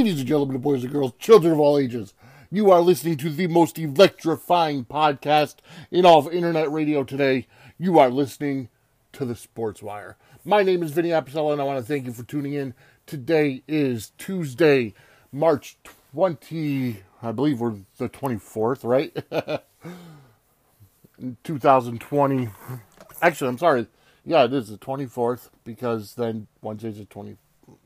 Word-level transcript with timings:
Ladies 0.00 0.20
and 0.20 0.28
gentlemen, 0.28 0.56
boys 0.62 0.82
and 0.82 0.90
girls, 0.90 1.12
children 1.18 1.52
of 1.52 1.60
all 1.60 1.76
ages, 1.76 2.14
you 2.50 2.70
are 2.70 2.80
listening 2.80 3.18
to 3.18 3.28
the 3.28 3.48
most 3.48 3.78
electrifying 3.78 4.86
podcast 4.86 5.56
in 5.90 6.06
all 6.06 6.20
of 6.20 6.32
internet 6.32 6.72
radio 6.72 7.04
today. 7.04 7.46
You 7.78 7.98
are 7.98 8.08
listening 8.08 8.70
to 9.12 9.26
the 9.26 9.36
Sports 9.36 9.82
Wire. 9.82 10.16
My 10.42 10.62
name 10.62 10.82
is 10.82 10.92
Vinny 10.92 11.10
Apicella, 11.10 11.52
and 11.52 11.60
I 11.60 11.64
want 11.64 11.80
to 11.80 11.84
thank 11.84 12.06
you 12.06 12.14
for 12.14 12.22
tuning 12.22 12.54
in. 12.54 12.72
Today 13.04 13.62
is 13.68 14.12
Tuesday, 14.16 14.94
March 15.32 15.76
20, 16.14 17.02
I 17.22 17.32
believe 17.32 17.60
we're 17.60 17.74
the 17.98 18.08
24th, 18.08 18.84
right? 18.84 19.14
2020. 21.44 22.48
Actually, 23.20 23.48
I'm 23.48 23.58
sorry. 23.58 23.86
Yeah, 24.24 24.44
it 24.44 24.54
is 24.54 24.70
the 24.70 24.78
24th 24.78 25.50
because 25.62 26.14
then 26.14 26.46
Wednesday's 26.62 26.96
the 26.96 27.04
20th 27.04 27.36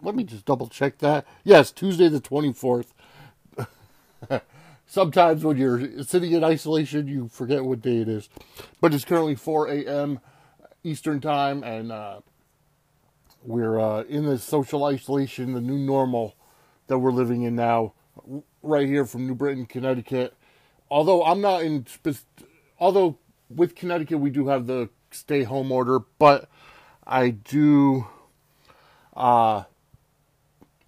let 0.02 0.14
me 0.14 0.24
just 0.24 0.44
double 0.44 0.68
check 0.68 0.98
that. 0.98 1.26
Yes, 1.42 1.70
Tuesday 1.70 2.08
the 2.08 2.20
24th. 2.20 2.88
Sometimes 4.86 5.44
when 5.44 5.56
you're 5.56 6.02
sitting 6.02 6.32
in 6.32 6.44
isolation, 6.44 7.08
you 7.08 7.28
forget 7.28 7.64
what 7.64 7.80
day 7.80 7.98
it 7.98 8.08
is. 8.08 8.28
But 8.80 8.94
it's 8.94 9.04
currently 9.04 9.34
4 9.34 9.68
a.m. 9.68 10.20
Eastern 10.82 11.20
Time, 11.20 11.62
and 11.62 11.90
uh, 11.90 12.20
we're 13.42 13.80
uh, 13.80 14.02
in 14.02 14.26
this 14.26 14.44
social 14.44 14.84
isolation, 14.84 15.54
the 15.54 15.60
new 15.60 15.78
normal 15.78 16.36
that 16.86 16.98
we're 16.98 17.12
living 17.12 17.42
in 17.42 17.56
now, 17.56 17.94
right 18.62 18.86
here 18.86 19.06
from 19.06 19.26
New 19.26 19.34
Britain, 19.34 19.66
Connecticut. 19.66 20.34
Although 20.90 21.24
I'm 21.24 21.40
not 21.40 21.62
in, 21.62 21.86
although 22.78 23.18
with 23.48 23.74
Connecticut 23.74 24.20
we 24.20 24.30
do 24.30 24.48
have 24.48 24.66
the 24.66 24.90
stay 25.10 25.44
home 25.44 25.72
order, 25.72 26.00
but 26.18 26.48
I 27.06 27.30
do 27.30 28.06
uh, 29.16 29.64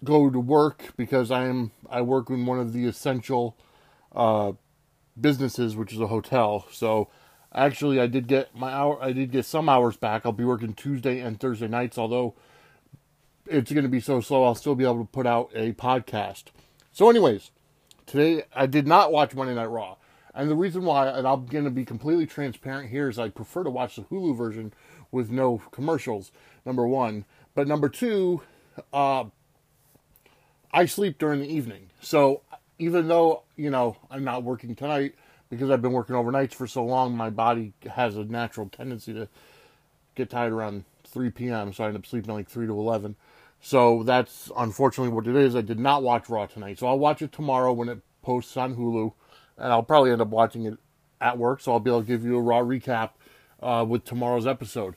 go 0.03 0.29
to 0.29 0.39
work 0.39 0.93
because 0.95 1.31
I 1.31 1.45
am 1.45 1.71
I 1.89 2.01
work 2.01 2.29
in 2.29 2.45
one 2.45 2.59
of 2.59 2.73
the 2.73 2.85
essential 2.85 3.57
uh, 4.15 4.53
businesses, 5.19 5.75
which 5.75 5.93
is 5.93 5.99
a 5.99 6.07
hotel. 6.07 6.67
So 6.71 7.09
actually, 7.53 7.99
I 7.99 8.07
did 8.07 8.27
get 8.27 8.55
my 8.55 8.71
hour. 8.71 9.01
I 9.01 9.11
did 9.11 9.31
get 9.31 9.45
some 9.45 9.69
hours 9.69 9.97
back. 9.97 10.25
I'll 10.25 10.31
be 10.31 10.43
working 10.43 10.73
Tuesday 10.73 11.19
and 11.19 11.39
Thursday 11.39 11.67
nights, 11.67 11.97
although 11.97 12.35
it's 13.45 13.71
going 13.71 13.83
to 13.83 13.89
be 13.89 13.99
so 13.99 14.21
slow. 14.21 14.43
I'll 14.43 14.55
still 14.55 14.75
be 14.75 14.83
able 14.83 14.99
to 14.99 15.11
put 15.11 15.25
out 15.25 15.51
a 15.55 15.73
podcast. 15.73 16.45
So, 16.91 17.09
anyways, 17.09 17.51
today 18.05 18.43
I 18.55 18.65
did 18.65 18.87
not 18.87 19.11
watch 19.11 19.35
Monday 19.35 19.55
Night 19.55 19.65
Raw. 19.65 19.97
And 20.33 20.51
the 20.51 20.55
reason 20.55 20.85
why, 20.85 21.07
and 21.07 21.27
I'm 21.27 21.47
going 21.47 21.63
to 21.63 21.71
be 21.71 21.83
completely 21.83 22.27
transparent 22.27 22.91
here, 22.91 23.09
is 23.09 23.17
I 23.17 23.29
prefer 23.29 23.63
to 23.63 23.71
watch 23.71 23.95
the 23.95 24.03
Hulu 24.03 24.37
version 24.37 24.71
with 25.11 25.31
no 25.31 25.57
commercials, 25.71 26.31
number 26.63 26.85
one. 26.85 27.25
But 27.55 27.67
number 27.67 27.89
two, 27.89 28.43
uh, 28.93 29.25
I 30.71 30.85
sleep 30.85 31.17
during 31.17 31.39
the 31.39 31.47
evening. 31.47 31.89
So 32.01 32.41
even 32.79 33.07
though, 33.07 33.43
you 33.55 33.69
know, 33.69 33.97
I'm 34.11 34.23
not 34.23 34.43
working 34.43 34.75
tonight 34.75 35.15
because 35.49 35.69
I've 35.69 35.81
been 35.81 35.93
working 35.93 36.15
overnights 36.15 36.53
for 36.53 36.67
so 36.67 36.83
long, 36.85 37.15
my 37.15 37.29
body 37.29 37.73
has 37.89 38.17
a 38.17 38.23
natural 38.23 38.69
tendency 38.69 39.13
to 39.13 39.27
get 40.15 40.29
tired 40.29 40.53
around 40.53 40.83
3 41.05 41.29
p.m. 41.31 41.73
So 41.73 41.83
I 41.83 41.87
end 41.87 41.97
up 41.97 42.05
sleeping 42.05 42.33
like 42.33 42.49
3 42.49 42.67
to 42.67 42.73
11. 42.73 43.15
So 43.61 44.03
that's 44.03 44.51
unfortunately 44.55 45.13
what 45.13 45.27
it 45.27 45.35
is. 45.35 45.55
I 45.55 45.61
did 45.61 45.79
not 45.79 46.03
watch 46.03 46.29
Raw 46.29 46.45
tonight. 46.45 46.79
So 46.79 46.87
I'll 46.87 46.99
watch 46.99 47.21
it 47.21 47.31
tomorrow 47.31 47.73
when 47.73 47.89
it 47.89 47.99
posts 48.21 48.55
on 48.57 48.75
Hulu. 48.75 49.13
And 49.57 49.71
I'll 49.71 49.83
probably 49.83 50.11
end 50.11 50.21
up 50.21 50.27
watching 50.27 50.65
it 50.65 50.77
at 51.19 51.37
work. 51.37 51.61
So 51.61 51.71
I'll 51.71 51.79
be 51.79 51.89
able 51.89 52.01
to 52.01 52.07
give 52.07 52.23
you 52.23 52.37
a 52.37 52.41
Raw 52.41 52.59
recap 52.59 53.11
uh, 53.61 53.85
with 53.87 54.05
tomorrow's 54.05 54.45
episode. 54.45 54.95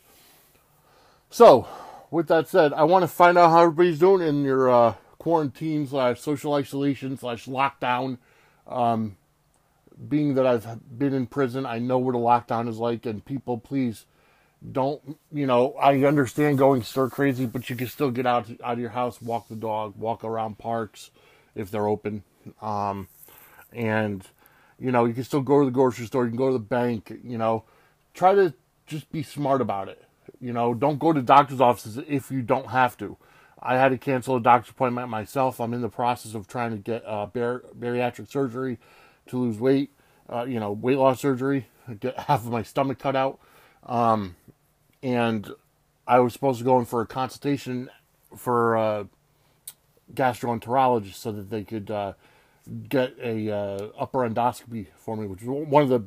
So, 1.30 1.68
with 2.10 2.26
that 2.26 2.48
said, 2.48 2.72
I 2.72 2.82
want 2.82 3.04
to 3.04 3.08
find 3.08 3.38
out 3.38 3.50
how 3.50 3.62
everybody's 3.62 4.00
doing 4.00 4.26
in 4.26 4.42
your 4.42 4.68
uh, 4.68 4.94
quarantine 5.20 5.86
slash 5.86 6.18
social 6.18 6.54
isolation 6.54 7.16
slash 7.16 7.46
lockdown. 7.46 8.18
Um, 8.66 9.16
being 10.08 10.34
that 10.34 10.46
I've 10.46 10.98
been 10.98 11.12
in 11.12 11.26
prison, 11.26 11.66
I 11.66 11.78
know 11.78 11.98
what 11.98 12.14
a 12.14 12.18
lockdown 12.18 12.68
is 12.68 12.78
like, 12.78 13.04
and 13.04 13.22
people, 13.22 13.58
please 13.58 14.06
don't, 14.72 15.18
you 15.30 15.46
know, 15.46 15.74
I 15.74 16.04
understand 16.04 16.56
going 16.56 16.82
stir 16.82 17.10
crazy, 17.10 17.44
but 17.44 17.68
you 17.68 17.76
can 17.76 17.86
still 17.86 18.10
get 18.10 18.26
out 18.26 18.50
out 18.64 18.72
of 18.72 18.78
your 18.78 18.90
house, 18.90 19.20
walk 19.20 19.48
the 19.48 19.56
dog, 19.56 19.94
walk 19.96 20.24
around 20.24 20.58
parks 20.58 21.10
if 21.54 21.70
they're 21.70 21.86
open, 21.86 22.22
um, 22.62 23.08
and 23.72 24.26
you 24.78 24.90
know, 24.90 25.04
you 25.04 25.12
can 25.12 25.24
still 25.24 25.42
go 25.42 25.60
to 25.60 25.66
the 25.66 25.70
grocery 25.70 26.06
store, 26.06 26.24
you 26.24 26.30
can 26.30 26.38
go 26.38 26.46
to 26.46 26.54
the 26.54 26.58
bank, 26.58 27.12
you 27.22 27.36
know, 27.36 27.64
try 28.14 28.34
to 28.34 28.54
just 28.86 29.12
be 29.12 29.22
smart 29.22 29.60
about 29.60 29.88
it. 29.88 30.02
You 30.40 30.54
know, 30.54 30.72
don't 30.72 30.98
go 30.98 31.12
to 31.12 31.20
doctor's 31.20 31.60
offices 31.60 32.02
if 32.08 32.30
you 32.30 32.40
don't 32.40 32.70
have 32.70 32.96
to. 32.98 33.18
I 33.62 33.76
had 33.76 33.90
to 33.90 33.98
cancel 33.98 34.36
a 34.36 34.40
doctor's 34.40 34.70
appointment 34.70 35.08
myself. 35.08 35.60
I'm 35.60 35.74
in 35.74 35.82
the 35.82 35.88
process 35.88 36.34
of 36.34 36.48
trying 36.48 36.70
to 36.70 36.78
get 36.78 37.04
uh, 37.06 37.26
bar- 37.26 37.64
bariatric 37.78 38.28
surgery 38.28 38.78
to 39.26 39.38
lose 39.38 39.58
weight, 39.58 39.90
uh, 40.28 40.44
you 40.44 40.58
know, 40.58 40.72
weight 40.72 40.96
loss 40.96 41.20
surgery, 41.20 41.68
get 42.00 42.18
half 42.18 42.44
of 42.44 42.50
my 42.50 42.62
stomach 42.62 42.98
cut 42.98 43.16
out. 43.16 43.38
Um, 43.84 44.36
and 45.02 45.50
I 46.06 46.20
was 46.20 46.32
supposed 46.32 46.58
to 46.58 46.64
go 46.64 46.78
in 46.78 46.86
for 46.86 47.00
a 47.02 47.06
consultation 47.06 47.90
for 48.36 48.76
a 48.76 48.82
uh, 48.82 49.04
gastroenterologist 50.14 51.14
so 51.14 51.32
that 51.32 51.50
they 51.50 51.62
could 51.62 51.90
uh, 51.90 52.14
get 52.88 53.14
a 53.22 53.50
uh, 53.50 53.88
upper 53.98 54.18
endoscopy 54.20 54.86
for 54.96 55.16
me, 55.16 55.26
which 55.26 55.42
is 55.42 55.48
one 55.48 55.82
of 55.82 55.88
the 55.88 56.02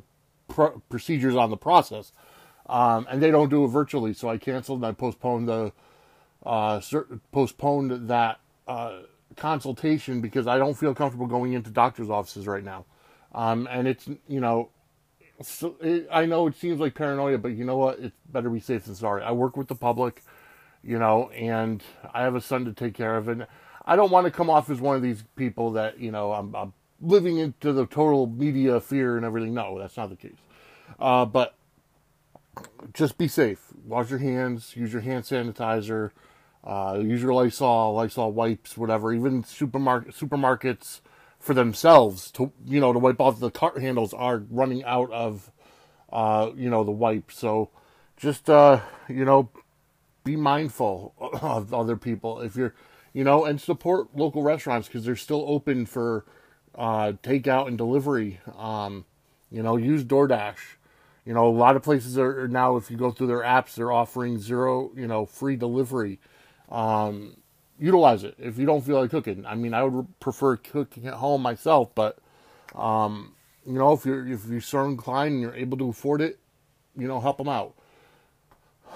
pr- 0.48 0.78
procedures 0.88 1.36
on 1.36 1.50
the 1.50 1.56
process. 1.56 2.12
Um, 2.66 3.06
and 3.10 3.22
they 3.22 3.30
don't 3.30 3.50
do 3.50 3.64
it 3.64 3.68
virtually, 3.68 4.14
so 4.14 4.28
I 4.28 4.38
canceled 4.38 4.78
and 4.78 4.86
I 4.86 4.92
postponed 4.92 5.48
the 5.48 5.72
uh, 6.44 6.80
postponed 7.32 8.08
that 8.08 8.40
uh, 8.68 9.00
consultation 9.36 10.20
because 10.20 10.46
I 10.46 10.58
don't 10.58 10.74
feel 10.74 10.94
comfortable 10.94 11.26
going 11.26 11.52
into 11.52 11.70
doctor's 11.70 12.10
offices 12.10 12.46
right 12.46 12.64
now. 12.64 12.84
Um, 13.34 13.66
and 13.70 13.88
it's, 13.88 14.08
you 14.28 14.40
know, 14.40 14.70
so 15.42 15.76
it, 15.80 16.06
I 16.12 16.26
know 16.26 16.46
it 16.46 16.56
seems 16.56 16.78
like 16.80 16.94
paranoia, 16.94 17.38
but 17.38 17.48
you 17.48 17.64
know 17.64 17.76
what? 17.76 17.98
It's 17.98 18.14
better 18.30 18.48
be 18.48 18.60
safe 18.60 18.84
than 18.84 18.94
sorry. 18.94 19.22
I 19.22 19.32
work 19.32 19.56
with 19.56 19.68
the 19.68 19.74
public, 19.74 20.22
you 20.82 20.98
know, 20.98 21.30
and 21.30 21.82
I 22.12 22.22
have 22.22 22.36
a 22.36 22.40
son 22.40 22.64
to 22.66 22.72
take 22.72 22.94
care 22.94 23.16
of. 23.16 23.28
And 23.28 23.46
I 23.84 23.96
don't 23.96 24.10
want 24.10 24.26
to 24.26 24.30
come 24.30 24.48
off 24.48 24.70
as 24.70 24.80
one 24.80 24.96
of 24.96 25.02
these 25.02 25.24
people 25.36 25.72
that, 25.72 25.98
you 25.98 26.12
know, 26.12 26.32
I'm, 26.32 26.54
I'm 26.54 26.72
living 27.00 27.38
into 27.38 27.72
the 27.72 27.86
total 27.86 28.26
media 28.26 28.80
fear 28.80 29.16
and 29.16 29.26
everything. 29.26 29.54
No, 29.54 29.78
that's 29.78 29.96
not 29.96 30.10
the 30.10 30.16
case. 30.16 30.38
Uh, 31.00 31.24
but 31.24 31.54
just 32.92 33.18
be 33.18 33.26
safe. 33.26 33.60
Wash 33.84 34.10
your 34.10 34.20
hands, 34.20 34.76
use 34.76 34.92
your 34.92 35.02
hand 35.02 35.24
sanitizer 35.24 36.12
uh, 36.64 36.98
your 37.02 37.34
Lysol, 37.34 37.94
Lysol 37.94 38.32
wipes, 38.32 38.76
whatever. 38.76 39.12
Even 39.12 39.44
supermarket 39.44 40.14
supermarkets 40.14 41.00
for 41.38 41.52
themselves 41.52 42.30
to 42.32 42.52
you 42.66 42.80
know 42.80 42.92
to 42.92 42.98
wipe 42.98 43.20
off 43.20 43.38
the 43.38 43.50
cart 43.50 43.78
handles 43.80 44.14
are 44.14 44.38
running 44.50 44.82
out 44.84 45.10
of 45.12 45.52
uh, 46.10 46.50
you 46.56 46.70
know 46.70 46.82
the 46.82 46.90
wipes. 46.90 47.38
So 47.38 47.70
just 48.16 48.48
uh, 48.48 48.80
you 49.08 49.24
know 49.24 49.50
be 50.24 50.36
mindful 50.36 51.14
of 51.42 51.74
other 51.74 51.96
people 51.96 52.40
if 52.40 52.56
you're 52.56 52.74
you 53.12 53.24
know 53.24 53.44
and 53.44 53.60
support 53.60 54.16
local 54.16 54.42
restaurants 54.42 54.88
because 54.88 55.04
they're 55.04 55.16
still 55.16 55.44
open 55.46 55.84
for 55.84 56.24
uh, 56.74 57.12
takeout 57.22 57.68
and 57.68 57.76
delivery. 57.76 58.40
Um, 58.56 59.04
you 59.50 59.62
know, 59.62 59.76
use 59.76 60.04
DoorDash. 60.04 60.58
You 61.24 61.32
know, 61.32 61.46
a 61.46 61.50
lot 61.50 61.76
of 61.76 61.82
places 61.82 62.18
are 62.18 62.48
now, 62.48 62.76
if 62.76 62.90
you 62.90 62.96
go 62.96 63.10
through 63.10 63.28
their 63.28 63.40
apps, 63.40 63.74
they're 63.74 63.92
offering 63.92 64.38
zero, 64.38 64.90
you 64.94 65.06
know, 65.06 65.24
free 65.24 65.56
delivery 65.56 66.18
um, 66.70 67.36
utilize 67.78 68.24
it 68.24 68.34
if 68.38 68.58
you 68.58 68.66
don't 68.66 68.82
feel 68.82 69.00
like 69.00 69.10
cooking. 69.10 69.44
I 69.46 69.54
mean, 69.54 69.74
I 69.74 69.82
would 69.84 70.20
prefer 70.20 70.56
cooking 70.56 71.06
at 71.06 71.14
home 71.14 71.42
myself, 71.42 71.94
but 71.94 72.18
um, 72.74 73.34
you 73.66 73.74
know, 73.74 73.92
if 73.92 74.04
you're 74.04 74.26
if 74.26 74.46
you're 74.46 74.60
so 74.60 74.84
inclined 74.84 75.34
and 75.34 75.42
you're 75.42 75.54
able 75.54 75.78
to 75.78 75.88
afford 75.88 76.20
it, 76.20 76.38
you 76.96 77.06
know, 77.08 77.20
help 77.20 77.38
them 77.38 77.48
out. 77.48 77.74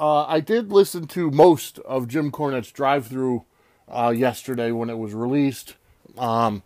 Uh, 0.00 0.24
I 0.24 0.40
did 0.40 0.72
listen 0.72 1.06
to 1.08 1.30
most 1.30 1.78
of 1.80 2.08
Jim 2.08 2.32
Cornette's 2.32 2.72
drive-through 2.72 3.44
uh, 3.88 4.12
yesterday 4.16 4.72
when 4.72 4.90
it 4.90 4.98
was 4.98 5.14
released, 5.14 5.76
um, 6.18 6.64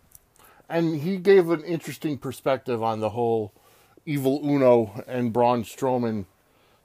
and 0.67 1.01
he 1.01 1.17
gave 1.17 1.51
an 1.51 1.63
interesting 1.63 2.17
perspective 2.17 2.81
on 2.81 2.99
the 2.99 3.09
whole 3.09 3.53
Evil 4.07 4.41
Uno 4.43 5.03
and 5.05 5.31
Braun 5.31 5.63
Strowman 5.63 6.25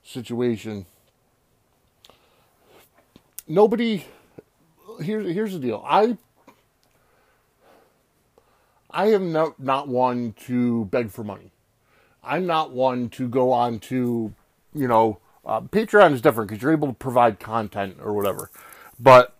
situation 0.03 0.85
nobody 3.47 4.05
here's 4.99 5.33
here's 5.33 5.53
the 5.53 5.59
deal. 5.59 5.83
I 5.85 6.17
I 8.89 9.07
am 9.07 9.31
not 9.31 9.59
not 9.59 9.87
one 9.87 10.33
to 10.45 10.85
beg 10.85 11.09
for 11.09 11.23
money. 11.23 11.51
I'm 12.23 12.45
not 12.45 12.71
one 12.71 13.09
to 13.09 13.27
go 13.27 13.51
on 13.51 13.79
to, 13.79 14.33
you 14.73 14.87
know, 14.87 15.19
uh, 15.45 15.61
Patreon 15.61 16.13
is 16.13 16.21
different 16.21 16.49
because 16.49 16.61
you're 16.61 16.71
able 16.71 16.87
to 16.87 16.93
provide 16.93 17.39
content 17.39 17.97
or 18.01 18.13
whatever. 18.13 18.49
But 18.97 19.35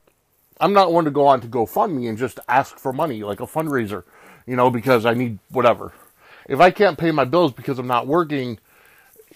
I'm 0.59 0.73
not 0.73 0.91
one 0.91 1.05
to 1.05 1.11
go 1.11 1.25
on 1.27 1.39
to 1.41 1.47
GoFundMe 1.47 2.09
and 2.09 2.17
just 2.17 2.39
ask 2.49 2.77
for 2.77 2.91
money 2.91 3.23
like 3.23 3.39
a 3.39 3.47
fundraiser, 3.47 4.03
you 4.45 4.55
know, 4.55 4.69
because 4.69 5.05
I 5.05 5.13
need 5.13 5.39
whatever. 5.49 5.93
If 6.49 6.59
I 6.59 6.71
can't 6.71 6.97
pay 6.97 7.11
my 7.11 7.23
bills 7.23 7.53
because 7.53 7.79
I'm 7.79 7.87
not 7.87 8.05
working, 8.05 8.59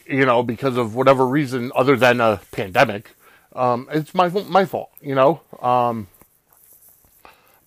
you 0.06 0.26
know, 0.26 0.44
because 0.44 0.76
of 0.76 0.94
whatever 0.94 1.26
reason 1.26 1.72
other 1.74 1.96
than 1.96 2.20
a 2.20 2.42
pandemic, 2.52 3.12
um, 3.58 3.88
it's 3.92 4.14
my 4.14 4.30
my 4.30 4.66
fault, 4.66 4.92
you 5.02 5.16
know. 5.16 5.42
Um, 5.62 6.08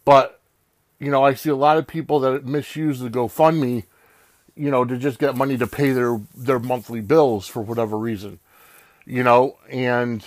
But, 0.05 0.41
you 0.99 1.11
know, 1.11 1.23
I 1.23 1.35
see 1.35 1.51
a 1.51 1.55
lot 1.55 1.77
of 1.77 1.87
people 1.87 2.21
that 2.21 2.45
misuse 2.45 3.01
the 3.01 3.11
GoFundMe, 3.11 3.85
you 4.57 4.71
know, 4.71 4.85
to 4.85 4.97
just 4.97 5.19
get 5.19 5.37
money 5.37 5.59
to 5.59 5.67
pay 5.67 5.93
their, 5.93 6.21
their 6.35 6.59
monthly 6.59 7.01
bills 7.01 7.47
for 7.47 7.63
whatever 7.63 7.97
reason. 7.99 8.41
You 9.07 9.23
know, 9.23 9.57
and 9.69 10.25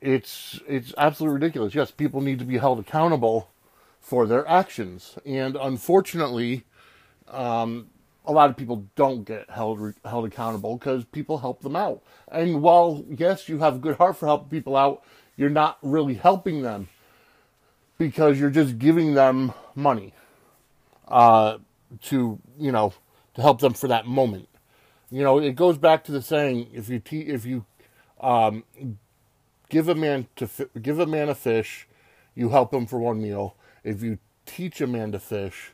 it's 0.00 0.60
it's 0.66 0.94
absolutely 0.96 1.34
ridiculous. 1.34 1.74
Yes, 1.74 1.90
people 1.90 2.20
need 2.20 2.38
to 2.38 2.44
be 2.44 2.58
held 2.58 2.78
accountable 2.78 3.50
for 4.00 4.26
their 4.26 4.48
actions, 4.48 5.18
and 5.26 5.56
unfortunately, 5.56 6.64
um, 7.28 7.90
a 8.30 8.32
lot 8.32 8.48
of 8.48 8.56
people 8.56 8.86
don't 8.94 9.24
get 9.24 9.50
held 9.50 9.92
held 10.04 10.24
accountable 10.24 10.76
because 10.76 11.04
people 11.06 11.38
help 11.38 11.62
them 11.62 11.74
out. 11.74 12.00
And 12.30 12.62
while 12.62 13.04
yes, 13.10 13.48
you 13.48 13.58
have 13.58 13.76
a 13.76 13.78
good 13.78 13.96
heart 13.96 14.16
for 14.16 14.26
helping 14.26 14.48
people 14.48 14.76
out, 14.76 15.02
you're 15.36 15.50
not 15.50 15.78
really 15.82 16.14
helping 16.14 16.62
them 16.62 16.88
because 17.98 18.38
you're 18.38 18.50
just 18.50 18.78
giving 18.78 19.14
them 19.14 19.52
money 19.74 20.14
uh, 21.08 21.58
to 22.02 22.38
you 22.56 22.70
know 22.70 22.94
to 23.34 23.42
help 23.42 23.60
them 23.60 23.74
for 23.74 23.88
that 23.88 24.06
moment. 24.06 24.48
You 25.10 25.24
know, 25.24 25.40
it 25.40 25.56
goes 25.56 25.76
back 25.76 26.04
to 26.04 26.12
the 26.12 26.22
saying: 26.22 26.68
if 26.72 26.88
you 26.88 27.00
te- 27.00 27.26
if 27.26 27.44
you 27.44 27.64
um, 28.20 28.62
give 29.68 29.88
a 29.88 29.96
man 29.96 30.28
to 30.36 30.46
fi- 30.46 30.68
give 30.80 31.00
a 31.00 31.06
man 31.06 31.28
a 31.28 31.34
fish, 31.34 31.88
you 32.36 32.50
help 32.50 32.72
him 32.72 32.86
for 32.86 33.00
one 33.00 33.20
meal. 33.20 33.56
If 33.82 34.04
you 34.04 34.18
teach 34.46 34.80
a 34.80 34.86
man 34.86 35.10
to 35.10 35.18
fish, 35.18 35.72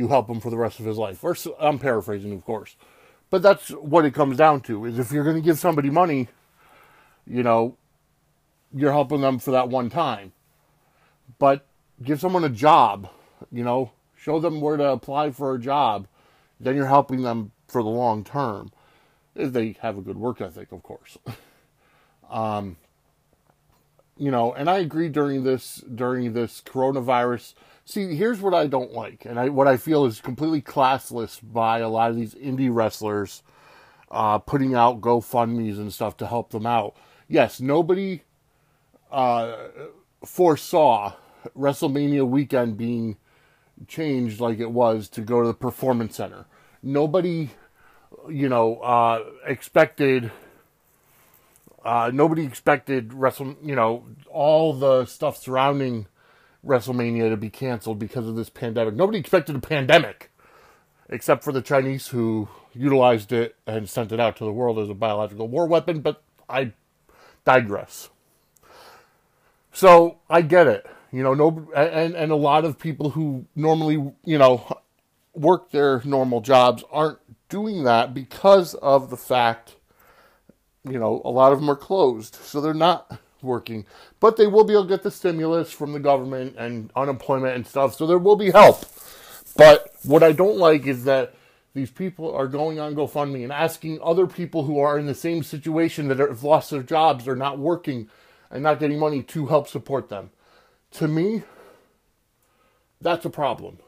you 0.00 0.08
help 0.08 0.28
him 0.28 0.40
for 0.40 0.48
the 0.48 0.56
rest 0.56 0.80
of 0.80 0.86
his 0.86 0.96
life. 0.96 1.22
Or 1.22 1.36
I'm 1.60 1.78
paraphrasing, 1.78 2.32
of 2.32 2.44
course, 2.44 2.74
but 3.28 3.42
that's 3.42 3.68
what 3.68 4.06
it 4.06 4.14
comes 4.14 4.38
down 4.38 4.62
to. 4.62 4.86
Is 4.86 4.98
if 4.98 5.12
you're 5.12 5.24
going 5.24 5.36
to 5.36 5.42
give 5.42 5.58
somebody 5.58 5.90
money, 5.90 6.28
you 7.26 7.42
know, 7.42 7.76
you're 8.74 8.92
helping 8.92 9.20
them 9.20 9.38
for 9.38 9.50
that 9.50 9.68
one 9.68 9.90
time. 9.90 10.32
But 11.38 11.66
give 12.02 12.18
someone 12.18 12.44
a 12.44 12.48
job, 12.48 13.10
you 13.52 13.62
know, 13.62 13.92
show 14.16 14.40
them 14.40 14.60
where 14.60 14.78
to 14.78 14.84
apply 14.84 15.32
for 15.32 15.54
a 15.54 15.60
job, 15.60 16.08
then 16.58 16.76
you're 16.76 16.86
helping 16.86 17.22
them 17.22 17.52
for 17.68 17.82
the 17.82 17.88
long 17.90 18.24
term. 18.24 18.72
If 19.34 19.52
they 19.52 19.76
have 19.80 19.98
a 19.98 20.02
good 20.02 20.16
work 20.16 20.40
ethic, 20.40 20.72
of 20.72 20.82
course. 20.82 21.18
um, 22.30 22.76
you 24.16 24.30
know, 24.30 24.52
and 24.54 24.68
I 24.68 24.78
agree 24.78 25.10
during 25.10 25.44
this 25.44 25.76
during 25.76 26.32
this 26.32 26.62
coronavirus. 26.64 27.54
See, 27.90 28.14
here's 28.14 28.40
what 28.40 28.54
I 28.54 28.68
don't 28.68 28.92
like, 28.92 29.24
and 29.24 29.36
I 29.36 29.48
what 29.48 29.66
I 29.66 29.76
feel 29.76 30.04
is 30.04 30.20
completely 30.20 30.62
classless 30.62 31.40
by 31.42 31.80
a 31.80 31.88
lot 31.88 32.10
of 32.10 32.14
these 32.16 32.36
indie 32.36 32.72
wrestlers 32.72 33.42
uh, 34.12 34.38
putting 34.38 34.76
out 34.76 35.00
GoFundmes 35.00 35.76
and 35.76 35.92
stuff 35.92 36.16
to 36.18 36.28
help 36.28 36.50
them 36.50 36.66
out. 36.66 36.94
Yes, 37.26 37.60
nobody 37.60 38.22
uh, 39.10 39.56
foresaw 40.24 41.14
WrestleMania 41.58 42.28
weekend 42.28 42.76
being 42.76 43.16
changed 43.88 44.38
like 44.38 44.60
it 44.60 44.70
was 44.70 45.08
to 45.08 45.20
go 45.20 45.42
to 45.42 45.48
the 45.48 45.54
Performance 45.54 46.14
Center. 46.14 46.46
Nobody, 46.84 47.50
you 48.28 48.48
know, 48.48 48.76
uh, 48.76 49.24
expected 49.44 50.30
uh, 51.84 52.12
nobody 52.14 52.44
expected 52.44 53.12
Wrestle, 53.12 53.56
you 53.64 53.74
know, 53.74 54.06
all 54.30 54.74
the 54.74 55.06
stuff 55.06 55.36
surrounding 55.36 56.06
WrestleMania 56.64 57.30
to 57.30 57.36
be 57.36 57.50
canceled 57.50 57.98
because 57.98 58.26
of 58.26 58.36
this 58.36 58.50
pandemic. 58.50 58.94
Nobody 58.94 59.18
expected 59.18 59.56
a 59.56 59.60
pandemic, 59.60 60.30
except 61.08 61.44
for 61.44 61.52
the 61.52 61.62
Chinese 61.62 62.08
who 62.08 62.48
utilized 62.74 63.32
it 63.32 63.56
and 63.66 63.88
sent 63.88 64.12
it 64.12 64.20
out 64.20 64.36
to 64.36 64.44
the 64.44 64.52
world 64.52 64.78
as 64.78 64.88
a 64.88 64.94
biological 64.94 65.48
war 65.48 65.66
weapon. 65.66 66.00
But 66.00 66.22
I 66.48 66.72
digress. 67.44 68.10
So 69.72 70.18
I 70.28 70.42
get 70.42 70.66
it, 70.66 70.86
you 71.12 71.22
know, 71.22 71.34
no, 71.34 71.68
and 71.74 72.14
and 72.14 72.32
a 72.32 72.36
lot 72.36 72.64
of 72.64 72.78
people 72.78 73.10
who 73.10 73.46
normally, 73.54 74.12
you 74.24 74.38
know, 74.38 74.78
work 75.32 75.70
their 75.70 76.02
normal 76.04 76.40
jobs 76.40 76.82
aren't 76.90 77.18
doing 77.48 77.84
that 77.84 78.12
because 78.12 78.74
of 78.74 79.10
the 79.10 79.16
fact 79.16 79.76
you 80.88 80.98
know, 80.98 81.20
a 81.24 81.30
lot 81.30 81.52
of 81.52 81.60
them 81.60 81.70
are 81.70 81.76
closed, 81.76 82.36
so 82.36 82.60
they're 82.60 82.74
not 82.74 83.18
working. 83.42 83.86
But 84.18 84.36
they 84.36 84.46
will 84.46 84.64
be 84.64 84.74
able 84.74 84.84
to 84.84 84.88
get 84.88 85.02
the 85.02 85.10
stimulus 85.10 85.72
from 85.72 85.92
the 85.92 86.00
government 86.00 86.56
and 86.56 86.90
unemployment 86.96 87.54
and 87.54 87.66
stuff, 87.66 87.94
so 87.94 88.06
there 88.06 88.18
will 88.18 88.36
be 88.36 88.50
help. 88.50 88.84
But 89.56 89.94
what 90.04 90.22
I 90.22 90.32
don't 90.32 90.58
like 90.58 90.86
is 90.86 91.04
that 91.04 91.34
these 91.74 91.90
people 91.90 92.34
are 92.34 92.48
going 92.48 92.80
on 92.80 92.94
GoFundMe 92.94 93.42
and 93.44 93.52
asking 93.52 94.00
other 94.02 94.26
people 94.26 94.64
who 94.64 94.80
are 94.80 94.98
in 94.98 95.06
the 95.06 95.14
same 95.14 95.42
situation 95.42 96.08
that 96.08 96.18
have 96.18 96.42
lost 96.42 96.70
their 96.70 96.82
jobs 96.82 97.28
or 97.28 97.36
not 97.36 97.58
working 97.58 98.08
and 98.50 98.62
not 98.62 98.80
getting 98.80 98.98
money 98.98 99.22
to 99.22 99.46
help 99.46 99.68
support 99.68 100.08
them. 100.08 100.30
To 100.92 101.06
me, 101.06 101.44
that's 103.00 103.24
a 103.24 103.30
problem. 103.30 103.78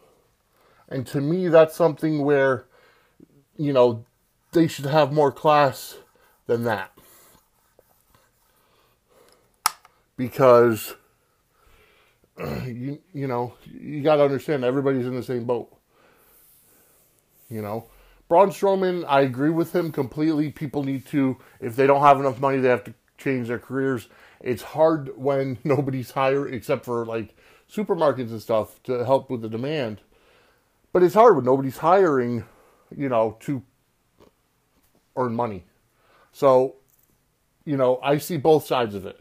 And 0.88 1.06
to 1.08 1.20
me, 1.20 1.48
that's 1.48 1.74
something 1.74 2.24
where, 2.24 2.66
you 3.56 3.72
know, 3.72 4.04
they 4.52 4.68
should 4.68 4.86
have 4.86 5.12
more 5.12 5.32
class 5.32 5.98
than 6.46 6.64
that. 6.64 6.91
Because 10.16 10.94
you 12.38 12.98
you 13.12 13.26
know, 13.26 13.54
you 13.64 14.02
got 14.02 14.16
to 14.16 14.24
understand 14.24 14.64
everybody's 14.64 15.06
in 15.06 15.14
the 15.14 15.22
same 15.22 15.44
boat. 15.44 15.74
You 17.48 17.60
know, 17.62 17.86
Braun 18.28 18.50
Strowman, 18.50 19.04
I 19.06 19.20
agree 19.20 19.50
with 19.50 19.74
him 19.74 19.92
completely. 19.92 20.50
People 20.50 20.84
need 20.84 21.06
to 21.08 21.36
if 21.60 21.76
they 21.76 21.86
don't 21.86 22.02
have 22.02 22.18
enough 22.18 22.40
money, 22.40 22.58
they 22.58 22.68
have 22.68 22.84
to 22.84 22.94
change 23.18 23.48
their 23.48 23.58
careers. 23.58 24.08
It's 24.40 24.62
hard 24.62 25.10
when 25.16 25.58
nobody's 25.64 26.10
hired 26.12 26.52
except 26.54 26.84
for 26.84 27.04
like 27.04 27.36
supermarkets 27.70 28.30
and 28.30 28.40
stuff 28.40 28.82
to 28.84 29.04
help 29.04 29.30
with 29.30 29.42
the 29.42 29.48
demand. 29.48 30.00
But 30.92 31.02
it's 31.02 31.14
hard 31.14 31.36
when 31.36 31.44
nobody's 31.44 31.78
hiring, 31.78 32.44
you 32.94 33.08
know, 33.08 33.36
to 33.40 33.62
earn 35.16 35.34
money. 35.34 35.64
So, 36.32 36.76
you 37.64 37.76
know, 37.76 37.98
I 38.02 38.18
see 38.18 38.36
both 38.36 38.66
sides 38.66 38.94
of 38.94 39.06
it. 39.06 39.18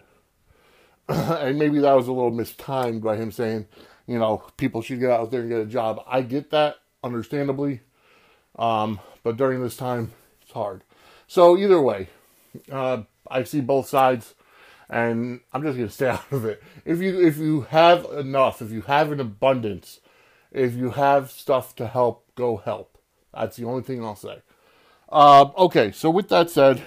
and 1.10 1.60
maybe 1.60 1.80
that 1.80 1.94
was 1.94 2.08
a 2.08 2.12
little 2.12 2.32
mistimed 2.32 3.02
by 3.02 3.18
him 3.18 3.32
saying, 3.32 3.68
you 4.08 4.20
know, 4.20 4.44
people 4.58 4.82
should 4.82 5.00
get 5.00 5.12
out 5.12 5.32
there 5.32 5.42
and 5.42 5.50
get 5.50 5.60
a 5.60 5.66
job. 5.66 6.04
I 6.08 6.22
get 6.22 6.52
that, 6.52 6.78
understandably. 7.04 7.82
Um, 8.58 9.00
but 9.24 9.38
during 9.38 9.62
this 9.62 9.78
time, 9.78 10.12
it's 10.42 10.52
hard. 10.52 10.84
So 11.28 11.58
either 11.58 11.82
way, 11.82 12.10
uh, 12.72 13.04
I 13.30 13.44
see 13.44 13.62
both 13.62 13.88
sides, 13.88 14.36
and 14.90 15.40
I'm 15.54 15.64
just 15.64 15.78
gonna 15.78 15.90
stay 15.92 16.10
out 16.10 16.32
of 16.32 16.46
it. 16.46 16.62
If 16.86 17.00
you 17.00 17.26
if 17.26 17.38
you 17.38 17.62
have 17.62 18.06
enough, 18.06 18.62
if 18.62 18.72
you 18.72 18.82
have 18.82 19.12
an 19.12 19.20
abundance, 19.20 20.00
if 20.52 20.74
you 20.76 20.92
have 20.92 21.32
stuff 21.32 21.76
to 21.78 21.88
help, 21.88 22.26
go 22.36 22.58
help. 22.58 22.98
That's 23.34 23.56
the 23.56 23.66
only 23.66 23.84
thing 23.84 24.04
I'll 24.04 24.16
say. 24.16 24.42
Uh, 25.10 25.50
okay, 25.58 25.92
so 25.92 26.10
with 26.10 26.30
that 26.30 26.50
said 26.50 26.82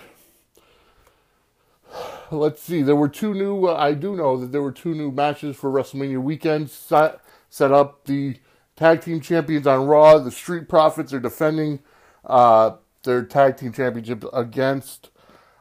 let's 2.30 2.62
see. 2.62 2.82
There 2.82 2.96
were 2.96 3.08
two 3.08 3.34
new. 3.34 3.66
Uh, 3.66 3.74
I 3.74 3.94
do 3.94 4.16
know 4.16 4.36
that 4.36 4.52
there 4.52 4.62
were 4.62 4.72
two 4.72 4.94
new 4.94 5.10
matches 5.10 5.56
for 5.56 5.70
WrestleMania 5.70 6.22
weekend. 6.22 6.70
Set, 6.70 7.20
set 7.50 7.72
up 7.72 8.04
the 8.04 8.36
tag 8.76 9.00
team 9.02 9.20
champions 9.20 9.66
on 9.66 9.86
Raw. 9.86 10.18
The 10.18 10.30
Street 10.30 10.68
Profits 10.68 11.12
are 11.12 11.20
defending 11.20 11.80
uh, 12.24 12.76
their 13.02 13.22
tag 13.24 13.56
team 13.56 13.72
championship 13.72 14.24
against 14.32 15.10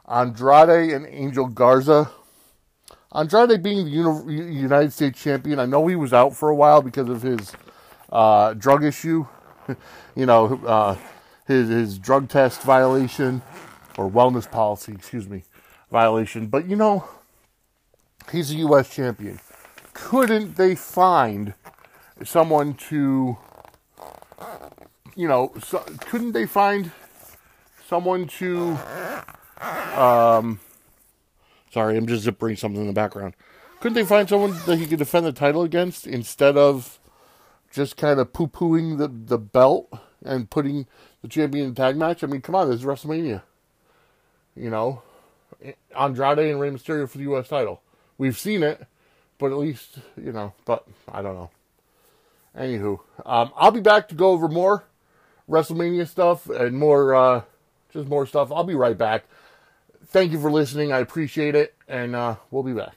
Andrade 0.08 0.92
and 0.92 1.06
Angel 1.06 1.46
Garza. 1.46 2.10
Andrade 3.12 3.62
being 3.62 3.84
the 3.84 3.90
Uni- 3.90 4.52
United 4.54 4.92
States 4.92 5.20
champion, 5.20 5.60
I 5.60 5.66
know 5.66 5.86
he 5.86 5.94
was 5.94 6.12
out 6.12 6.34
for 6.34 6.48
a 6.48 6.54
while 6.54 6.82
because 6.82 7.08
of 7.08 7.22
his 7.22 7.52
uh, 8.10 8.54
drug 8.54 8.82
issue. 8.82 9.26
you 10.16 10.26
know, 10.26 10.60
uh, 10.66 10.96
his 11.46 11.68
his 11.68 11.98
drug 11.98 12.28
test 12.28 12.62
violation 12.62 13.40
or 13.96 14.10
wellness 14.10 14.50
policy. 14.50 14.92
Excuse 14.92 15.28
me 15.28 15.44
violation. 15.94 16.48
But 16.48 16.68
you 16.68 16.74
know, 16.74 17.04
he's 18.32 18.50
a 18.50 18.56
U.S. 18.56 18.90
champion. 18.90 19.38
Couldn't 19.94 20.56
they 20.56 20.74
find 20.74 21.54
someone 22.24 22.74
to, 22.74 23.38
you 25.14 25.28
know, 25.28 25.52
so, 25.62 25.78
couldn't 26.00 26.32
they 26.32 26.46
find 26.46 26.90
someone 27.86 28.26
to, 28.26 28.76
um, 29.94 30.58
sorry, 31.70 31.96
I'm 31.96 32.08
just 32.08 32.26
zippering 32.26 32.58
something 32.58 32.80
in 32.80 32.88
the 32.88 32.92
background. 32.92 33.34
Couldn't 33.78 33.94
they 33.94 34.04
find 34.04 34.28
someone 34.28 34.56
that 34.66 34.78
he 34.78 34.86
could 34.86 34.98
defend 34.98 35.26
the 35.26 35.32
title 35.32 35.62
against 35.62 36.06
instead 36.08 36.56
of 36.56 36.98
just 37.72 37.96
kind 37.96 38.18
of 38.18 38.32
poo 38.32 38.48
pooing 38.48 38.98
the, 38.98 39.06
the 39.08 39.38
belt 39.38 39.92
and 40.24 40.50
putting 40.50 40.86
the 41.22 41.28
champion 41.28 41.68
in 41.68 41.74
tag 41.76 41.96
match? 41.96 42.24
I 42.24 42.26
mean, 42.26 42.40
come 42.40 42.56
on, 42.56 42.68
this 42.68 42.80
is 42.80 42.86
WrestleMania. 42.86 43.42
You 44.56 44.70
know, 44.70 45.02
Andrade 45.98 46.38
and 46.38 46.60
Rey 46.60 46.70
Mysterio 46.70 47.08
for 47.08 47.18
the 47.18 47.24
U.S. 47.24 47.48
title. 47.48 47.82
We've 48.18 48.38
seen 48.38 48.62
it, 48.62 48.86
but 49.38 49.46
at 49.46 49.58
least, 49.58 49.98
you 50.16 50.32
know, 50.32 50.52
but 50.64 50.86
I 51.10 51.22
don't 51.22 51.34
know. 51.34 51.50
Anywho, 52.56 53.00
um, 53.26 53.52
I'll 53.56 53.72
be 53.72 53.80
back 53.80 54.08
to 54.08 54.14
go 54.14 54.30
over 54.30 54.48
more 54.48 54.84
WrestleMania 55.48 56.06
stuff 56.06 56.48
and 56.48 56.78
more, 56.78 57.14
uh, 57.14 57.42
just 57.92 58.08
more 58.08 58.26
stuff. 58.26 58.52
I'll 58.52 58.64
be 58.64 58.74
right 58.74 58.96
back. 58.96 59.24
Thank 60.06 60.32
you 60.32 60.40
for 60.40 60.50
listening. 60.50 60.92
I 60.92 60.98
appreciate 60.98 61.54
it, 61.54 61.74
and 61.88 62.14
uh, 62.14 62.36
we'll 62.50 62.62
be 62.62 62.72
back. 62.72 62.94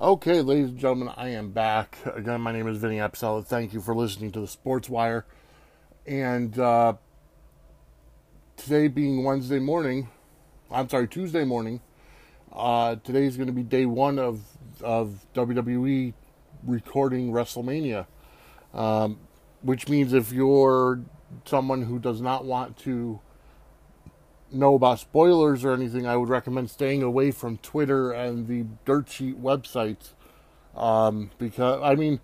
Okay, 0.00 0.42
ladies 0.42 0.70
and 0.70 0.78
gentlemen, 0.78 1.12
I 1.16 1.30
am 1.30 1.50
back. 1.50 1.98
Again, 2.14 2.40
my 2.40 2.52
name 2.52 2.68
is 2.68 2.78
Vinny 2.78 2.98
Apicella. 2.98 3.44
Thank 3.44 3.72
you 3.72 3.80
for 3.80 3.94
listening 3.94 4.30
to 4.32 4.40
the 4.40 4.46
Sports 4.46 4.88
Wire. 4.88 5.26
And 6.06 6.56
uh, 6.58 6.94
today 8.56 8.88
being 8.88 9.24
Wednesday 9.24 9.58
morning, 9.58 10.08
I'm 10.70 10.88
sorry, 10.90 11.08
Tuesday 11.08 11.44
morning, 11.44 11.80
uh, 12.52 12.96
today 12.96 13.24
is 13.24 13.38
going 13.38 13.46
to 13.46 13.54
be 13.54 13.62
day 13.62 13.86
one 13.86 14.18
of, 14.18 14.42
of 14.82 15.24
WWE 15.34 16.12
recording 16.62 17.32
WrestleMania. 17.32 18.06
Um, 18.74 19.18
which 19.62 19.88
means 19.88 20.12
if 20.12 20.30
you're 20.30 21.00
someone 21.46 21.82
who 21.82 21.98
does 21.98 22.20
not 22.20 22.44
want 22.44 22.76
to 22.80 23.18
know 24.52 24.74
about 24.74 25.00
spoilers 25.00 25.64
or 25.64 25.72
anything, 25.72 26.06
I 26.06 26.18
would 26.18 26.28
recommend 26.28 26.68
staying 26.68 27.02
away 27.02 27.30
from 27.30 27.56
Twitter 27.58 28.12
and 28.12 28.46
the 28.46 28.66
dirt 28.84 29.08
sheet 29.08 29.42
websites. 29.42 30.10
Um, 30.76 31.30
because 31.38 31.80
I 31.82 31.94
mean, 31.94 32.20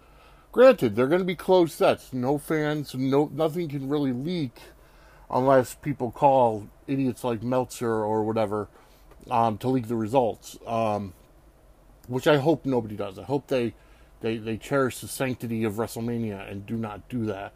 granted, 0.53 0.97
they're 0.97 1.09
going 1.09 1.23
to 1.23 1.25
be 1.25 1.35
closed 1.35 1.73
sets. 1.73 2.13
No 2.13 2.37
fans, 2.37 2.95
no 2.95 3.31
nothing 3.33 3.71
can 3.71 3.89
really 3.89 4.13
leak 4.13 4.59
unless 5.31 5.75
people 5.75 6.11
call 6.11 6.69
idiots 6.87 7.25
like 7.25 7.43
Meltzer 7.43 7.93
or 7.93 8.23
whatever 8.23 8.69
um, 9.31 9.59
to 9.59 9.69
leak 9.69 9.89
the 9.89 9.97
results. 9.97 10.59
Um, 10.67 11.15
which 12.09 12.27
I 12.27 12.37
hope 12.37 12.67
nobody 12.67 12.97
does. 12.97 13.19
I 13.19 13.25
hope 13.25 13.49
they 13.49 13.75
they 14.21 14.37
they 14.37 14.57
cherish 14.57 14.99
the 14.99 15.09
sanctity 15.09 15.65
of 15.65 15.75
WrestleMania 15.75 16.51
and 16.51 16.67
do 16.67 16.77
not 16.77 17.09
do 17.09 17.27
that. 17.27 17.53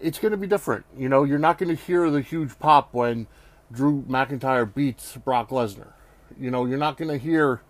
It's 0.00 0.18
going 0.18 0.32
to 0.32 0.38
be 0.38 0.46
different. 0.46 0.86
You 0.96 1.08
know, 1.08 1.24
you're 1.24 1.38
not 1.38 1.58
going 1.58 1.74
to 1.74 1.82
hear 1.82 2.10
the 2.10 2.22
huge 2.22 2.58
pop 2.58 2.94
when 2.94 3.26
Drew 3.70 4.02
McIntyre 4.02 4.72
beats 4.72 5.16
Brock 5.16 5.50
Lesnar. 5.50 5.92
You 6.38 6.50
know, 6.50 6.64
you're 6.64 6.78
not 6.78 6.96
going 6.96 7.10
to 7.10 7.18
hear, 7.18 7.60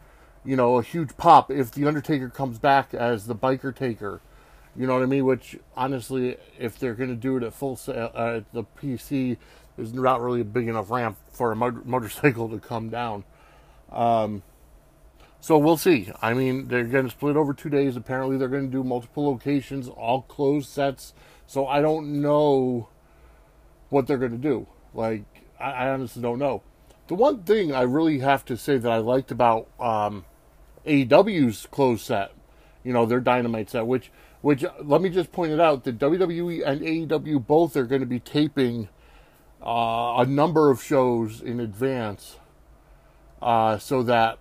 you 0.44 0.54
know, 0.54 0.78
a 0.78 0.82
huge 0.82 1.16
pop 1.16 1.50
if 1.50 1.72
The 1.72 1.87
Undertaker 1.88 2.28
comes 2.28 2.58
back 2.58 2.94
as 2.94 3.26
the 3.26 3.34
biker 3.34 3.75
taker. 3.75 4.20
You 4.80 4.87
know 4.87 4.94
what 4.94 5.02
I 5.02 5.06
mean? 5.06 5.26
Which, 5.26 5.58
honestly, 5.76 6.38
if 6.58 6.78
they're 6.78 6.94
going 6.94 7.10
to 7.10 7.14
do 7.14 7.37
it 7.37 7.42
at 7.42 7.52
Full 7.52 7.76
Sail, 7.76 8.10
uh, 8.14 8.40
the 8.54 8.64
PC, 8.64 9.37
is 9.76 9.92
not 9.92 10.22
really 10.22 10.40
a 10.40 10.44
big 10.44 10.68
enough 10.68 10.90
ramp 10.90 11.18
for 11.30 11.52
a 11.52 11.56
motor- 11.56 11.82
motorcycle 11.84 12.49
to 12.49 12.58
come 12.58 12.88
down. 12.88 13.25
Um, 13.92 14.42
so 15.38 15.58
we'll 15.58 15.76
see. 15.76 16.10
I 16.22 16.32
mean, 16.32 16.68
they're 16.68 16.84
going 16.84 17.04
to 17.04 17.10
split 17.10 17.37
over 17.37 17.52
two 17.52 17.68
days. 17.68 17.94
Apparently, 17.94 18.38
they're 18.38 18.49
going 18.49 18.70
to 18.70 18.72
do 18.72 18.82
multiple 18.82 19.26
locations, 19.26 19.87
all 19.87 20.22
closed 20.22 20.70
sets. 20.70 21.12
So 21.46 21.66
I 21.66 21.82
don't 21.82 22.22
know 22.22 22.88
what 23.90 24.06
they're 24.06 24.16
going 24.16 24.32
to 24.32 24.38
do. 24.38 24.66
Like, 24.94 25.25
I, 25.60 25.72
I 25.72 25.88
honestly 25.90 26.22
don't 26.22 26.38
know. 26.38 26.62
The 27.08 27.16
one 27.16 27.42
thing 27.42 27.75
I 27.75 27.82
really 27.82 28.20
have 28.20 28.46
to 28.46 28.56
say 28.56 28.78
that 28.78 28.90
I 28.90 28.96
liked 28.96 29.30
about 29.30 29.68
um, 29.78 30.25
AEW's 30.87 31.66
closed 31.66 32.06
set, 32.06 32.32
you 32.82 32.94
know, 32.94 33.04
their 33.04 33.20
Dynamite 33.20 33.68
set, 33.68 33.87
which, 33.87 34.10
which 34.42 34.64
let 34.82 35.00
me 35.02 35.11
just 35.11 35.32
point 35.32 35.52
it 35.52 35.61
out 35.61 35.85
that 35.85 35.99
WWE 35.99 36.66
and 36.66 36.80
AEW 36.80 37.47
both 37.47 37.76
are 37.76 37.85
going 37.85 38.00
to 38.00 38.06
be 38.06 38.20
taping 38.20 38.88
uh, 39.64 40.14
a 40.18 40.26
number 40.26 40.70
of 40.70 40.82
shows 40.82 41.40
in 41.40 41.61
advance, 41.61 42.38
uh, 43.42 43.76
so 43.78 44.02
that 44.02 44.38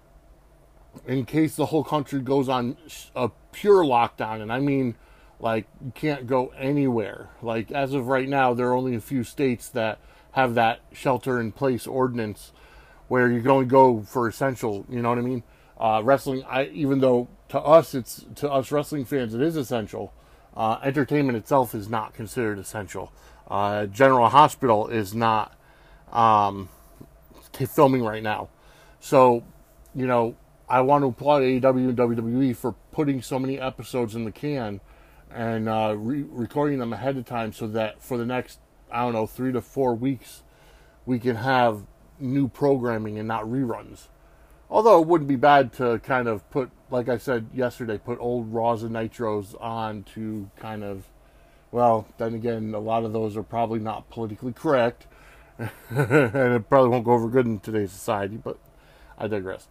in 1.06 1.25
case 1.25 1.56
the 1.56 1.68
whole 1.68 1.84
country 1.84 2.22
goes 2.22 2.48
on 2.48 2.77
a 3.15 3.29
pure 3.51 3.84
lockdown, 3.84 4.41
and 4.41 4.51
I 4.51 4.60
mean, 4.60 4.96
like 5.39 5.68
you 5.84 5.91
can't 5.94 6.27
go 6.27 6.48
anywhere. 6.58 7.29
Like 7.41 7.72
as 7.72 7.94
of 7.94 8.08
right 8.08 8.27
now, 8.27 8.53
there 8.53 8.68
are 8.70 8.75
only 8.75 8.96
a 8.96 9.01
few 9.01 9.24
states 9.24 9.70
that 9.70 10.00
have 10.32 10.56
that 10.56 10.79
shelter 10.94 11.39
in 11.39 11.51
place 11.51 11.88
ordinance 11.88 12.51
where 13.08 13.29
you 13.29 13.41
can 13.41 13.51
only 13.51 13.65
go 13.65 14.01
for 14.01 14.27
essential. 14.27 14.86
You 14.89 15.01
know 15.01 15.10
what 15.10 15.18
I 15.18 15.22
mean? 15.22 15.44
Uh, 15.77 16.01
wrestling, 16.03 16.44
I 16.44 16.65
even 16.68 17.00
though 17.00 17.27
to 17.50 17.60
us 17.60 17.94
it's 17.94 18.25
to 18.36 18.50
us 18.51 18.72
wrestling 18.72 19.06
fans 19.06 19.34
it 19.34 19.41
is 19.41 19.56
essential. 19.56 20.13
Uh, 20.56 20.79
entertainment 20.84 21.38
itself 21.38 21.74
is 21.75 21.89
not 21.89 22.13
considered 22.13 22.60
essential. 22.60 23.12
Uh, 23.50 23.86
General 23.86 24.29
Hospital 24.29 24.88
is 24.88 25.13
not 25.13 25.58
um, 26.12 26.70
filming 27.53 28.03
right 28.03 28.24
now, 28.24 28.50
so 29.00 29.44
you 29.96 30.08
know 30.08 30.36
I 30.68 30.82
want 30.82 31.03
to 31.03 31.08
applaud 31.08 31.41
AEW 31.41 31.89
and 31.89 31.98
WWE 31.98 32.56
for 32.56 32.74
putting 32.91 33.22
so 33.22 33.39
many 33.39 33.60
episodes 33.60 34.15
in 34.15 34.25
the 34.25 34.32
can 34.32 34.82
and 35.32 35.70
uh, 35.70 35.96
re- 35.98 36.25
recording 36.27 36.79
them 36.79 36.94
ahead 36.94 37.18
of 37.18 37.25
time 37.25 37.53
so 37.53 37.68
that 37.68 38.01
for 38.01 38.18
the 38.18 38.25
next 38.25 38.60
I 38.91 39.03
don't 39.03 39.13
know, 39.13 39.27
three 39.27 39.51
to 39.51 39.62
four 39.62 39.94
weeks, 39.94 40.44
we 41.06 41.20
can 41.20 41.36
have 41.36 41.86
new 42.20 42.48
programming 42.48 43.18
and 43.18 43.27
not 43.27 43.44
reruns. 43.46 44.08
Although 44.70 45.01
it 45.01 45.08
wouldn't 45.08 45.27
be 45.27 45.36
bad 45.36 45.74
to 45.74 46.00
kind 46.00 46.27
of 46.27 46.50
put, 46.50 46.72
like 46.91 47.10
I 47.10 47.17
said 47.17 47.48
yesterday, 47.53 47.98
put 47.98 48.19
old 48.19 48.53
Raws 48.53 48.84
and 48.84 48.96
Nitros 48.96 49.60
on 49.62 50.03
to 50.15 50.50
kind 50.58 50.84
of, 50.84 51.05
well, 51.72 52.08
then 52.17 52.34
again, 52.34 52.74
a 52.74 52.79
lot 52.79 53.03
of 53.03 53.13
those 53.13 53.38
are 53.38 53.43
probably 53.43 53.79
not 53.79 54.10
politically 54.10 54.53
correct. 54.53 55.08
and 55.58 55.69
it 55.89 56.69
probably 56.69 56.89
won't 56.89 57.03
go 57.03 57.12
over 57.12 57.27
good 57.27 57.46
in 57.46 57.60
today's 57.60 57.91
society, 57.91 58.38
but 58.38 58.58
I 59.17 59.27
digress. 59.27 59.67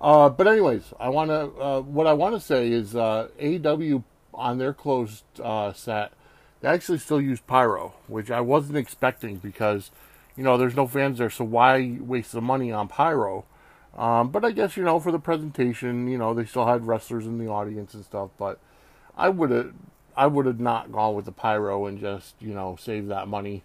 Uh, 0.00 0.28
but 0.28 0.46
anyways, 0.46 0.92
I 0.98 1.08
want 1.08 1.30
to. 1.30 1.62
Uh, 1.62 1.80
what 1.80 2.06
I 2.06 2.12
want 2.12 2.34
to 2.34 2.40
say 2.40 2.70
is 2.70 2.94
uh, 2.94 3.28
AEW 3.40 4.02
on 4.32 4.58
their 4.58 4.72
closed 4.72 5.24
uh, 5.42 5.72
set 5.72 6.12
they 6.60 6.68
actually 6.68 6.98
still 6.98 7.20
use 7.20 7.40
pyro, 7.40 7.94
which 8.06 8.30
I 8.30 8.40
wasn't 8.40 8.76
expecting 8.76 9.36
because, 9.36 9.90
you 10.36 10.44
know, 10.44 10.56
there's 10.56 10.76
no 10.76 10.86
fans 10.86 11.18
there, 11.18 11.30
so 11.30 11.44
why 11.44 11.98
waste 12.00 12.32
the 12.32 12.40
money 12.40 12.70
on 12.70 12.88
pyro? 12.88 13.44
Um, 13.96 14.30
but 14.30 14.44
I 14.44 14.52
guess 14.52 14.76
you 14.76 14.84
know 14.84 15.00
for 15.00 15.12
the 15.12 15.18
presentation, 15.18 16.08
you 16.08 16.18
know, 16.18 16.34
they 16.34 16.44
still 16.44 16.66
had 16.66 16.86
wrestlers 16.86 17.26
in 17.26 17.38
the 17.38 17.48
audience 17.48 17.94
and 17.94 18.04
stuff. 18.04 18.30
But 18.38 18.58
I 19.16 19.28
would 19.28 19.50
have, 19.50 19.72
I 20.16 20.26
would 20.26 20.46
have 20.46 20.60
not 20.60 20.92
gone 20.92 21.14
with 21.14 21.24
the 21.24 21.32
pyro 21.32 21.86
and 21.86 21.98
just 21.98 22.34
you 22.40 22.54
know 22.54 22.76
save 22.78 23.08
that 23.08 23.28
money, 23.28 23.64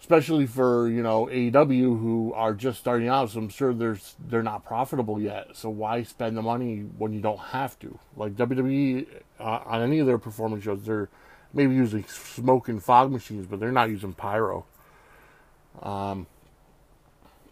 especially 0.00 0.46
for 0.46 0.88
you 0.88 1.02
know 1.02 1.26
AEW 1.26 2.00
who 2.00 2.32
are 2.34 2.52
just 2.52 2.80
starting 2.80 3.08
out. 3.08 3.30
So 3.30 3.38
I'm 3.38 3.48
sure 3.48 3.72
there's 3.72 4.16
they're 4.18 4.42
not 4.42 4.64
profitable 4.64 5.20
yet. 5.20 5.56
So 5.56 5.70
why 5.70 6.02
spend 6.02 6.36
the 6.36 6.42
money 6.42 6.80
when 6.98 7.12
you 7.12 7.20
don't 7.20 7.38
have 7.38 7.78
to? 7.80 7.98
Like 8.16 8.34
WWE 8.34 9.06
uh, 9.38 9.60
on 9.66 9.82
any 9.82 10.00
of 10.00 10.06
their 10.06 10.18
performance 10.18 10.64
shows, 10.64 10.84
they're 10.84 11.08
maybe 11.54 11.74
using 11.74 12.04
smoke 12.08 12.68
and 12.68 12.82
fog 12.82 13.12
machines, 13.12 13.46
but 13.46 13.60
they're 13.60 13.72
not 13.72 13.88
using 13.88 14.12
pyro. 14.12 14.66
Um, 15.80 16.26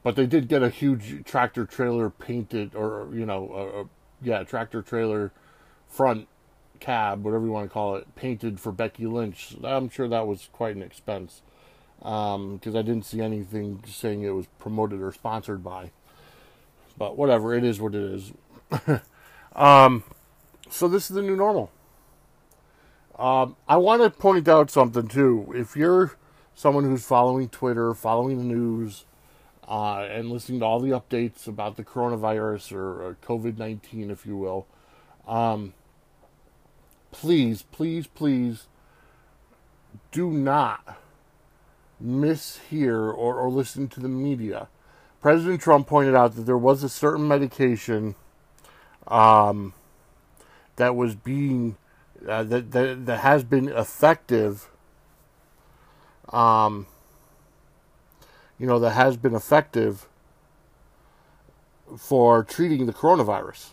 but 0.05 0.15
they 0.15 0.27
did 0.27 0.47
get 0.47 0.63
a 0.63 0.69
huge 0.69 1.25
tractor 1.25 1.65
trailer 1.65 2.11
painted, 2.11 2.77
or 2.77 3.09
you 3.13 3.27
know, 3.27 3.51
uh, 3.51 3.85
yeah, 4.23 4.45
tractor 4.45 4.83
trailer 4.83 5.33
front 5.89 6.29
cab, 6.79 7.25
whatever 7.25 7.47
you 7.47 7.51
want 7.51 7.69
to 7.69 7.73
call 7.73 7.97
it, 7.97 8.15
painted 8.15 8.61
for 8.61 8.71
Becky 8.71 9.07
Lynch. 9.07 9.57
I'm 9.65 9.89
sure 9.89 10.07
that 10.07 10.27
was 10.27 10.49
quite 10.53 10.77
an 10.77 10.83
expense 10.83 11.43
because 11.99 12.35
um, 12.37 12.77
I 12.77 12.83
didn't 12.83 13.07
see 13.07 13.23
anything 13.23 13.83
saying 13.87 14.23
it 14.23 14.31
was 14.31 14.47
promoted 14.59 15.01
or 15.01 15.11
sponsored 15.11 15.65
by. 15.65 15.91
But 16.99 17.17
whatever, 17.17 17.55
it 17.55 17.65
is 17.65 17.81
what 17.81 17.95
it 17.95 18.03
is. 18.03 18.33
um, 19.57 20.05
so 20.69 20.87
this 20.87 21.11
is 21.11 21.17
the 21.17 21.23
new 21.23 21.35
normal. 21.35 21.71
Um, 23.19 23.57
I 23.67 23.79
want 23.79 24.03
to 24.03 24.11
point 24.11 24.49
out 24.49 24.71
something 24.71 25.09
too. 25.09 25.53
If 25.57 25.77
you're 25.77 26.17
someone 26.55 26.85
who's 26.85 27.05
following 27.05 27.49
Twitter, 27.49 27.95
following 27.95 28.37
the 28.37 28.45
news, 28.45 29.07
uh, 29.69 30.07
and 30.11 30.31
listening 30.31 30.61
to 30.61 30.67
all 30.67 30.81
the 30.81 30.91
updates 30.91 31.47
about 31.47 31.77
the 31.77 31.85
coronavirus 31.85 32.73
or, 32.73 33.03
or 33.03 33.17
COVID 33.23 33.59
19, 33.59 34.11
if 34.11 34.27
you 34.27 34.37
will, 34.37 34.67
um, 35.27 35.73
please, 37.11 37.63
please, 37.63 38.07
please 38.07 38.67
do 40.13 40.31
not 40.31 40.99
mishear 42.03 43.13
or, 43.17 43.37
or 43.37 43.51
listen 43.51 43.89
to 43.89 44.01
the 44.01 44.09
media. 44.09 44.69
President 45.21 45.61
Trump 45.61 45.87
pointed 45.87 46.15
out 46.15 46.35
that 46.35 46.43
there 46.43 46.59
was 46.59 46.83
a 46.83 46.89
certain 46.89 47.27
medication 47.27 48.15
um, 49.07 49.73
that 50.77 50.95
was 50.95 51.15
being 51.15 51.77
uh, 52.29 52.43
that, 52.43 52.73
that 52.73 53.07
that 53.07 53.21
has 53.21 53.45
been 53.45 53.69
effective. 53.69 54.69
Um, 56.31 56.87
you 58.65 58.71
know, 58.71 58.79
that 58.79 58.93
has 58.93 59.19
been 59.19 59.35
effective 59.35 60.09
for 61.99 62.43
treating 62.43 62.87
the 62.87 62.95
coronavirus, 62.95 63.73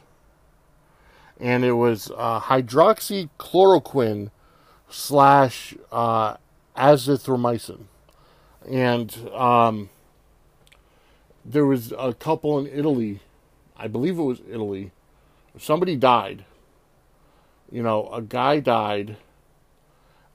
and 1.40 1.64
it 1.64 1.72
was 1.72 2.12
uh, 2.18 2.42
hydroxychloroquine 2.42 4.32
slash 4.90 5.74
uh, 5.94 6.36
azithromycin, 6.76 7.84
and 8.70 9.16
um, 9.34 9.90
there 11.46 11.66
was 11.66 11.94
a 11.98 12.14
couple 12.14 12.60
in 12.60 12.68
Italy, 12.68 13.22
I 13.78 13.88
believe 13.88 14.20
it 14.20 14.24
was 14.24 14.42
Italy. 14.50 14.92
Somebody 15.58 15.96
died 15.96 16.44
you 17.72 17.82
know, 17.82 18.10
a 18.12 18.22
guy 18.22 18.60
died 18.60 19.16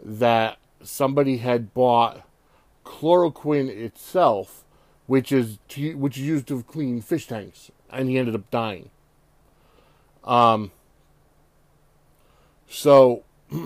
that 0.02 0.56
somebody 0.82 1.36
had 1.36 1.74
bought 1.74 2.25
chloroquine 2.86 3.68
itself, 3.68 4.64
which 5.06 5.32
is 5.32 5.58
to, 5.68 5.94
which 5.96 6.16
is 6.16 6.24
used 6.24 6.46
to 6.46 6.62
clean 6.62 7.02
fish 7.02 7.26
tanks, 7.26 7.70
and 7.90 8.08
he 8.08 8.16
ended 8.16 8.34
up 8.34 8.50
dying. 8.50 8.90
Um, 10.24 10.70
so 12.68 13.24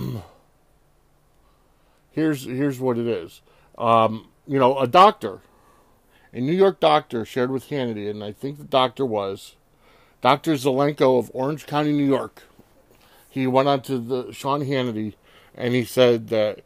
here's 2.11 2.45
here's 2.45 2.81
what 2.81 2.99
it 2.99 3.07
is. 3.07 3.43
Um, 3.79 4.29
you 4.47 4.59
know, 4.59 4.79
a 4.79 4.87
doctor, 4.87 5.41
a 6.33 6.41
New 6.41 6.53
York 6.53 6.81
doctor, 6.81 7.25
shared 7.25 7.51
with 7.51 7.69
Hannity, 7.69 8.11
and 8.11 8.25
I 8.25 8.33
think 8.33 8.59
the 8.59 8.65
doctor 8.65 9.07
was 9.07 9.55
Dr. 10.21 10.55
Zelenko 10.55 11.19
of 11.19 11.31
Orange 11.35 11.67
County, 11.67 11.93
New 11.93 12.07
York. 12.07 12.43
He 13.29 13.47
went 13.47 13.69
on 13.69 13.83
to 13.83 13.99
the 13.99 14.33
Sean 14.33 14.61
Hannity, 14.63 15.15
and 15.55 15.75
he 15.75 15.85
said 15.85 16.29
that 16.29 16.63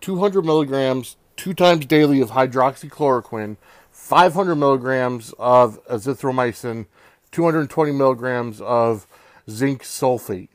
200 0.00 0.44
milligrams 0.44 1.16
two 1.42 1.52
times 1.52 1.84
daily 1.86 2.20
of 2.20 2.30
hydroxychloroquine, 2.30 3.56
500 3.90 4.54
milligrams 4.54 5.34
of 5.40 5.84
azithromycin, 5.86 6.86
220 7.32 7.90
milligrams 7.90 8.60
of 8.60 9.08
zinc 9.50 9.82
sulfate. 9.82 10.50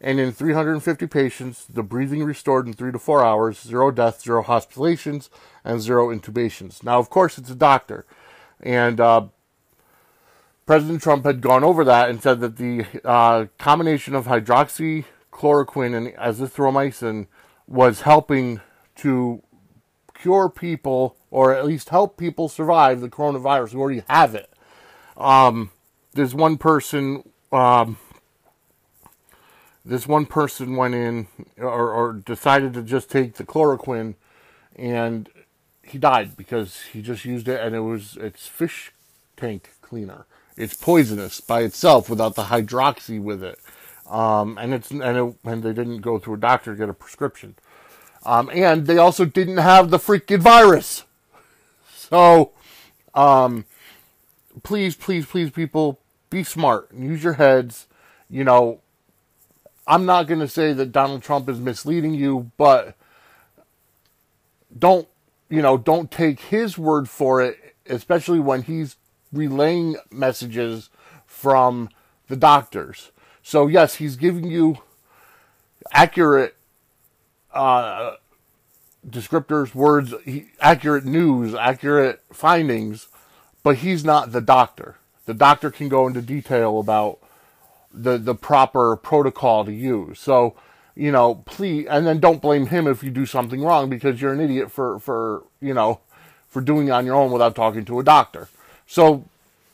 And 0.00 0.18
in 0.18 0.32
350 0.32 1.06
patients, 1.08 1.66
the 1.68 1.82
breathing 1.82 2.24
restored 2.24 2.66
in 2.66 2.72
three 2.72 2.90
to 2.90 2.98
four 2.98 3.22
hours, 3.22 3.60
zero 3.60 3.90
deaths, 3.90 4.24
zero 4.24 4.42
hospitalizations, 4.42 5.28
and 5.62 5.82
zero 5.82 6.08
intubations. 6.08 6.82
Now, 6.82 6.98
of 6.98 7.10
course, 7.10 7.36
it's 7.36 7.50
a 7.50 7.54
doctor. 7.54 8.06
And 8.62 8.98
uh, 8.98 9.26
President 10.64 11.02
Trump 11.02 11.26
had 11.26 11.42
gone 11.42 11.64
over 11.64 11.84
that 11.84 12.08
and 12.08 12.22
said 12.22 12.40
that 12.40 12.56
the 12.56 12.86
uh, 13.04 13.44
combination 13.58 14.14
of 14.14 14.24
hydroxychloroquine 14.24 15.94
and 15.94 16.14
azithromycin 16.14 17.26
was 17.68 18.00
helping 18.00 18.62
to 18.96 19.42
cure 20.20 20.48
people 20.48 21.16
or 21.30 21.54
at 21.54 21.64
least 21.64 21.90
help 21.90 22.16
people 22.16 22.48
survive 22.48 23.00
the 23.00 23.08
coronavirus 23.08 23.72
who 23.72 23.80
already 23.80 24.02
have 24.08 24.34
it. 24.34 24.50
Um, 25.16 25.70
there's 26.12 26.34
one 26.34 26.58
person, 26.58 27.28
um, 27.52 27.98
this 29.84 30.06
one 30.06 30.26
person 30.26 30.76
went 30.76 30.94
in 30.94 31.28
or, 31.56 31.90
or 31.90 32.12
decided 32.12 32.74
to 32.74 32.82
just 32.82 33.10
take 33.10 33.34
the 33.34 33.44
chloroquine 33.44 34.14
and 34.76 35.28
he 35.82 35.98
died 35.98 36.36
because 36.36 36.82
he 36.92 37.02
just 37.02 37.24
used 37.24 37.48
it 37.48 37.60
and 37.60 37.74
it 37.74 37.80
was 37.80 38.16
it's 38.20 38.46
fish 38.46 38.92
tank 39.36 39.70
cleaner. 39.82 40.26
It's 40.56 40.74
poisonous 40.74 41.40
by 41.40 41.62
itself 41.62 42.10
without 42.10 42.34
the 42.34 42.44
hydroxy 42.44 43.20
with 43.20 43.42
it. 43.42 43.58
Um, 44.06 44.58
and 44.58 44.74
it's 44.74 44.90
and 44.90 45.02
it, 45.02 45.36
and 45.44 45.62
they 45.62 45.72
didn't 45.72 45.98
go 45.98 46.18
through 46.18 46.34
a 46.34 46.38
doctor 46.38 46.72
to 46.72 46.78
get 46.78 46.88
a 46.88 46.94
prescription. 46.94 47.54
Um, 48.24 48.50
and 48.52 48.86
they 48.86 48.98
also 48.98 49.24
didn't 49.24 49.56
have 49.56 49.90
the 49.90 49.98
freaking 49.98 50.40
virus. 50.40 51.04
So, 51.94 52.52
um, 53.14 53.64
please, 54.62 54.94
please, 54.94 55.26
please, 55.26 55.50
people, 55.50 56.00
be 56.28 56.44
smart 56.44 56.90
and 56.90 57.02
use 57.04 57.24
your 57.24 57.34
heads. 57.34 57.86
You 58.28 58.44
know, 58.44 58.80
I'm 59.86 60.04
not 60.06 60.26
going 60.26 60.40
to 60.40 60.48
say 60.48 60.72
that 60.72 60.92
Donald 60.92 61.22
Trump 61.22 61.48
is 61.48 61.58
misleading 61.58 62.14
you, 62.14 62.50
but 62.56 62.94
don't, 64.76 65.08
you 65.48 65.62
know, 65.62 65.76
don't 65.76 66.10
take 66.10 66.40
his 66.40 66.78
word 66.78 67.08
for 67.08 67.40
it, 67.40 67.74
especially 67.86 68.38
when 68.38 68.62
he's 68.62 68.96
relaying 69.32 69.96
messages 70.10 70.90
from 71.26 71.88
the 72.28 72.36
doctors. 72.36 73.10
So, 73.42 73.66
yes, 73.66 73.96
he's 73.96 74.16
giving 74.16 74.44
you 74.44 74.78
accurate 75.92 76.54
uh, 77.52 78.16
descriptors, 79.08 79.74
words, 79.74 80.14
accurate 80.60 81.04
news, 81.04 81.54
accurate 81.54 82.22
findings, 82.32 83.08
but 83.62 83.76
he's 83.78 84.04
not 84.04 84.32
the 84.32 84.40
doctor. 84.40 84.96
The 85.26 85.34
doctor 85.34 85.70
can 85.70 85.88
go 85.88 86.06
into 86.06 86.22
detail 86.22 86.78
about 86.78 87.18
the 87.92 88.18
the 88.18 88.34
proper 88.34 88.96
protocol 88.96 89.64
to 89.64 89.72
use. 89.72 90.18
So, 90.18 90.54
you 90.94 91.12
know, 91.12 91.36
please, 91.46 91.86
and 91.88 92.06
then 92.06 92.20
don't 92.20 92.42
blame 92.42 92.66
him 92.66 92.86
if 92.86 93.02
you 93.02 93.10
do 93.10 93.26
something 93.26 93.60
wrong 93.62 93.90
because 93.90 94.20
you're 94.20 94.32
an 94.32 94.40
idiot 94.40 94.70
for 94.70 94.98
for 94.98 95.44
you 95.60 95.74
know 95.74 96.00
for 96.48 96.60
doing 96.60 96.88
it 96.88 96.92
on 96.92 97.06
your 97.06 97.14
own 97.14 97.30
without 97.30 97.54
talking 97.54 97.84
to 97.84 98.00
a 98.00 98.04
doctor. 98.04 98.48
So 98.86 99.24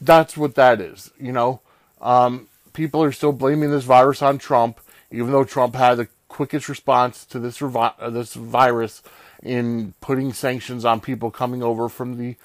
that's 0.01 0.37
what 0.37 0.55
that 0.57 0.81
is. 0.81 1.11
You 1.19 1.33
know, 1.33 1.61
um, 2.01 2.49
people 2.73 3.03
are 3.03 3.13
still 3.13 3.33
blaming 3.33 3.71
this 3.71 3.85
virus 3.85 4.21
on 4.23 4.39
Trump, 4.39 4.81
even 5.11 5.33
though 5.33 5.45
Trump 5.45 5.75
had 5.75 5.95
the 5.97 6.09
quickest 6.29 6.69
response 6.69 7.25
to 7.27 7.39
this 7.39 7.59
revi- 7.59 7.95
uh, 7.99 8.11
this 8.11 8.35
virus 8.35 9.03
in 9.43 9.95
putting 10.01 10.33
sanctions 10.33 10.85
on 10.85 11.01
people 11.01 11.31
coming 11.31 11.63
over 11.63 11.89
from 11.89 12.19
the 12.19 12.37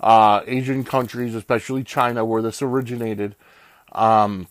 uh, 0.00 0.42
Asian 0.46 0.84
countries, 0.84 1.34
especially 1.34 1.84
China, 1.84 2.24
where 2.24 2.42
this 2.42 2.62
originated. 2.62 3.34
Um, 3.92 4.48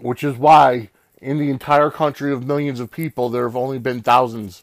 which 0.00 0.24
is 0.24 0.36
why 0.36 0.90
in 1.20 1.38
the 1.38 1.50
entire 1.50 1.90
country 1.90 2.32
of 2.32 2.46
millions 2.46 2.80
of 2.80 2.90
people, 2.90 3.28
there 3.28 3.44
have 3.44 3.56
only 3.56 3.78
been 3.78 4.02
thousands, 4.02 4.62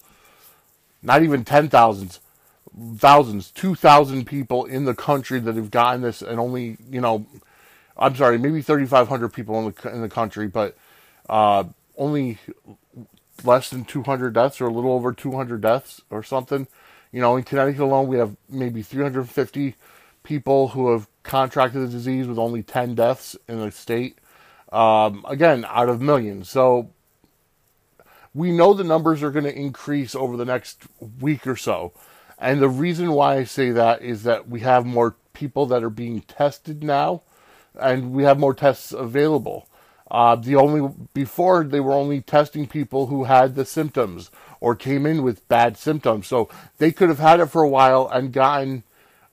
not 1.01 1.23
even 1.23 1.43
ten 1.43 1.69
thousands, 1.69 2.19
thousands, 2.97 3.51
two 3.51 3.75
thousand 3.75 4.25
people 4.25 4.65
in 4.65 4.85
the 4.85 4.93
country 4.93 5.39
that 5.39 5.55
have 5.55 5.71
gotten 5.71 6.01
this, 6.01 6.21
and 6.21 6.39
only 6.39 6.77
you 6.89 7.01
know, 7.01 7.25
I'm 7.97 8.15
sorry, 8.15 8.37
maybe 8.37 8.61
thirty 8.61 8.85
five 8.85 9.07
hundred 9.07 9.29
people 9.29 9.59
in 9.59 9.73
the 9.73 9.89
in 9.89 10.01
the 10.01 10.09
country, 10.09 10.47
but 10.47 10.77
uh, 11.29 11.63
only 11.97 12.37
less 13.45 13.69
than 13.69 13.85
200 13.85 14.33
deaths 14.33 14.61
or 14.61 14.65
a 14.65 14.71
little 14.71 14.93
over 14.93 15.13
200 15.13 15.61
deaths 15.61 16.01
or 16.09 16.23
something. 16.23 16.67
You 17.11 17.21
know, 17.21 17.35
in 17.35 17.43
Connecticut 17.43 17.81
alone, 17.81 18.07
we 18.07 18.17
have 18.17 18.35
maybe 18.49 18.81
350 18.81 19.75
people 20.23 20.69
who 20.69 20.91
have 20.91 21.07
contracted 21.23 21.81
the 21.81 21.87
disease 21.87 22.27
with 22.27 22.39
only 22.39 22.63
10 22.63 22.95
deaths 22.95 23.35
in 23.47 23.59
the 23.59 23.71
state. 23.71 24.17
Um, 24.71 25.25
again, 25.27 25.65
out 25.67 25.89
of 25.89 26.01
millions. 26.01 26.49
So 26.49 26.89
we 28.33 28.51
know 28.51 28.73
the 28.73 28.83
numbers 28.83 29.21
are 29.23 29.31
going 29.31 29.45
to 29.45 29.55
increase 29.55 30.15
over 30.15 30.37
the 30.37 30.45
next 30.45 30.83
week 31.19 31.45
or 31.45 31.55
so. 31.55 31.91
And 32.39 32.61
the 32.61 32.69
reason 32.69 33.11
why 33.11 33.37
I 33.37 33.43
say 33.43 33.71
that 33.71 34.01
is 34.01 34.23
that 34.23 34.47
we 34.47 34.61
have 34.61 34.85
more 34.85 35.15
people 35.33 35.65
that 35.67 35.83
are 35.83 35.89
being 35.89 36.21
tested 36.21 36.83
now 36.83 37.21
and 37.79 38.11
we 38.11 38.23
have 38.23 38.39
more 38.39 38.53
tests 38.53 38.91
available. 38.91 39.67
Uh, 40.11 40.35
the 40.35 40.55
only 40.55 40.93
before 41.13 41.63
they 41.63 41.79
were 41.79 41.93
only 41.93 42.19
testing 42.19 42.67
people 42.67 43.07
who 43.07 43.23
had 43.23 43.55
the 43.55 43.63
symptoms 43.63 44.29
or 44.59 44.75
came 44.75 45.05
in 45.05 45.23
with 45.23 45.47
bad 45.47 45.77
symptoms, 45.77 46.27
so 46.27 46.49
they 46.79 46.91
could 46.91 47.07
have 47.07 47.19
had 47.19 47.39
it 47.39 47.45
for 47.45 47.63
a 47.63 47.69
while 47.69 48.09
and 48.11 48.33
gotten 48.33 48.83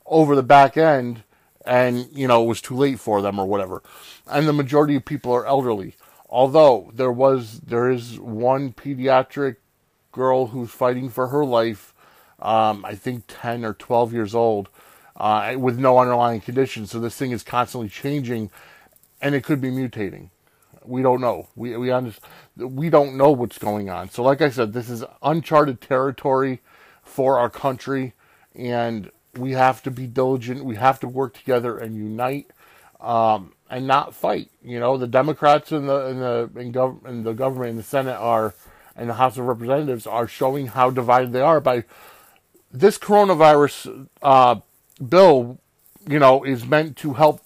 over 0.07 0.37
the 0.37 0.43
back 0.43 0.77
end, 0.77 1.25
and 1.67 2.07
you 2.13 2.29
know 2.29 2.45
it 2.45 2.47
was 2.47 2.63
too 2.63 2.77
late 2.77 3.01
for 3.01 3.21
them 3.21 3.41
or 3.41 3.47
whatever. 3.47 3.83
And 4.29 4.47
the 4.47 4.53
majority 4.53 4.95
of 4.95 5.05
people 5.05 5.33
are 5.33 5.47
elderly. 5.47 5.97
Although 6.31 6.93
there 6.95 7.11
was 7.11 7.59
there 7.59 7.91
is 7.91 8.21
one 8.21 8.73
pediatric 8.73 9.57
girl 10.13 10.47
who's 10.47 10.71
fighting 10.71 11.11
for 11.11 11.27
her 11.27 11.45
life, 11.45 11.93
um, 12.39 12.85
I 12.85 12.95
think 12.95 13.25
ten 13.27 13.65
or 13.65 13.75
twelve 13.75 14.13
years 14.13 14.33
old, 14.33 14.69
uh, 15.17 15.57
with 15.59 15.77
no 15.77 15.99
underlying 15.99 16.41
condition. 16.41 16.87
So 16.87 17.01
this 17.01 17.17
thing 17.17 17.33
is 17.33 17.43
constantly 17.43 17.89
changing, 17.89 18.53
and 19.21 19.35
it 19.35 19.43
could 19.43 19.61
be 19.61 19.73
mutating. 19.73 20.31
We 20.89 21.03
don't 21.03 21.21
know. 21.21 21.49
We 21.55 21.77
we 21.77 21.91
understand, 21.91 22.33
we 22.57 22.89
don't 22.89 23.17
know 23.17 23.31
what's 23.31 23.59
going 23.59 23.91
on. 23.91 24.11
So, 24.11 24.23
like 24.23 24.41
I 24.41 24.49
said, 24.49 24.73
this 24.73 24.89
is 24.89 25.05
uncharted 25.23 25.81
territory 25.81 26.61
for 27.03 27.39
our 27.39 27.51
country, 27.51 28.15
and 28.55 29.11
we 29.37 29.53
have 29.53 29.83
to 29.83 29.91
be 29.91 30.07
diligent. 30.07 30.65
We 30.65 30.77
have 30.77 30.99
to 31.01 31.09
work 31.09 31.35
together 31.35 31.79
and 31.79 31.95
unite, 31.95 32.51
um, 33.01 33.53
and 33.69 33.87
not 33.87 34.15
fight. 34.15 34.51
You 34.63 34.81
know, 34.81 34.97
the 34.97 35.07
Democrats 35.07 35.73
and 35.73 35.89
the 35.89 36.07
and 36.07 36.23
the 36.23 36.61
in 36.61 36.73
gov- 36.73 37.05
and 37.05 37.25
the 37.25 37.35
government 37.35 37.71
and 37.71 37.79
the 37.79 37.85
Senate 37.85 38.17
are, 38.17 38.55
and 38.97 39.11
the 39.11 39.15
House 39.15 39.37
of 39.37 39.47
Representatives 39.47 40.07
are 40.07 40.27
showing 40.27 40.69
how 40.69 40.91
divided 40.91 41.33
they 41.33 41.43
are 41.43 41.61
by 41.61 41.85
this 42.73 42.99
coronavirus 42.99 44.09
uh, 44.23 44.57
bill. 45.07 45.59
You 46.09 46.19
know, 46.19 46.45
is 46.45 46.65
meant 46.65 46.97
to 46.99 47.13
help 47.13 47.43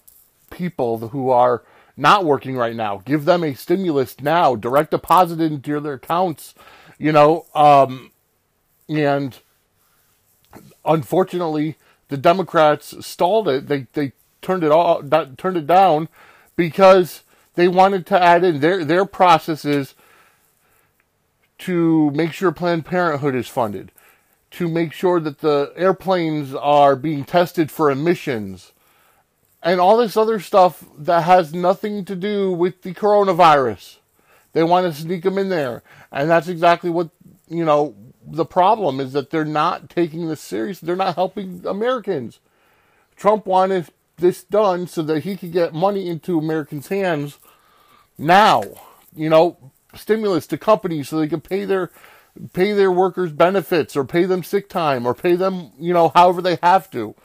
people 0.49 1.09
who 1.09 1.29
are 1.29 1.63
not 1.95 2.25
working 2.25 2.55
right 2.55 2.75
now. 2.75 3.01
Give 3.05 3.25
them 3.25 3.43
a 3.43 3.53
stimulus 3.53 4.19
now, 4.19 4.55
direct 4.55 4.91
deposit 4.91 5.39
into 5.39 5.79
their 5.79 5.93
accounts, 5.93 6.55
you 6.97 7.11
know. 7.11 7.45
Um, 7.53 8.11
and 8.89 9.37
unfortunately, 10.85 11.77
the 12.09 12.17
Democrats 12.17 13.05
stalled 13.05 13.47
it. 13.47 13.67
They 13.67 13.87
they 13.93 14.13
turned 14.41 14.63
it 14.63 14.71
all 14.71 15.01
turned 15.37 15.57
it 15.57 15.67
down 15.67 16.09
because 16.55 17.23
they 17.55 17.67
wanted 17.67 18.05
to 18.07 18.21
add 18.21 18.43
in 18.43 18.59
their 18.59 18.83
their 18.83 19.05
processes 19.05 19.95
to 21.59 22.11
make 22.11 22.33
sure 22.33 22.51
Planned 22.51 22.85
Parenthood 22.85 23.35
is 23.35 23.47
funded, 23.47 23.91
to 24.51 24.67
make 24.67 24.91
sure 24.91 25.19
that 25.19 25.39
the 25.39 25.71
airplanes 25.77 26.53
are 26.53 26.95
being 26.95 27.23
tested 27.23 27.71
for 27.71 27.89
emissions 27.89 28.72
and 29.63 29.79
all 29.79 29.97
this 29.97 30.17
other 30.17 30.39
stuff 30.39 30.83
that 30.97 31.21
has 31.21 31.53
nothing 31.53 32.03
to 32.05 32.15
do 32.15 32.51
with 32.51 32.81
the 32.81 32.93
coronavirus. 32.93 33.97
They 34.51 34.63
want 34.63 34.85
to 34.85 35.01
sneak 35.01 35.23
them 35.23 35.37
in 35.37 35.49
there. 35.49 35.81
And 36.11 36.29
that's 36.29 36.47
exactly 36.47 36.89
what, 36.89 37.09
you 37.47 37.65
know, 37.65 37.95
the 38.25 38.45
problem 38.45 38.99
is 38.99 39.13
that 39.13 39.29
they're 39.29 39.45
not 39.45 39.89
taking 39.89 40.27
this 40.27 40.41
serious. 40.41 40.79
They're 40.79 40.95
not 40.95 41.15
helping 41.15 41.65
Americans. 41.65 42.39
Trump 43.15 43.45
wanted 43.45 43.87
this 44.17 44.43
done 44.43 44.87
so 44.87 45.01
that 45.03 45.23
he 45.23 45.35
could 45.37 45.51
get 45.51 45.73
money 45.73 46.07
into 46.07 46.37
Americans' 46.37 46.89
hands 46.89 47.39
now. 48.17 48.63
You 49.15 49.29
know, 49.29 49.71
stimulus 49.95 50.47
to 50.47 50.57
companies 50.57 51.09
so 51.09 51.19
they 51.19 51.27
can 51.27 51.41
pay 51.41 51.65
their 51.65 51.91
pay 52.51 52.73
their 52.73 52.91
workers 52.91 53.31
benefits 53.31 53.95
or 53.95 54.03
pay 54.03 54.25
them 54.25 54.43
sick 54.43 54.67
time 54.67 55.05
or 55.05 55.13
pay 55.13 55.35
them, 55.35 55.71
you 55.79 55.93
know, 55.93 56.09
however 56.09 56.41
they 56.41 56.57
have 56.63 56.89
to. 56.89 57.15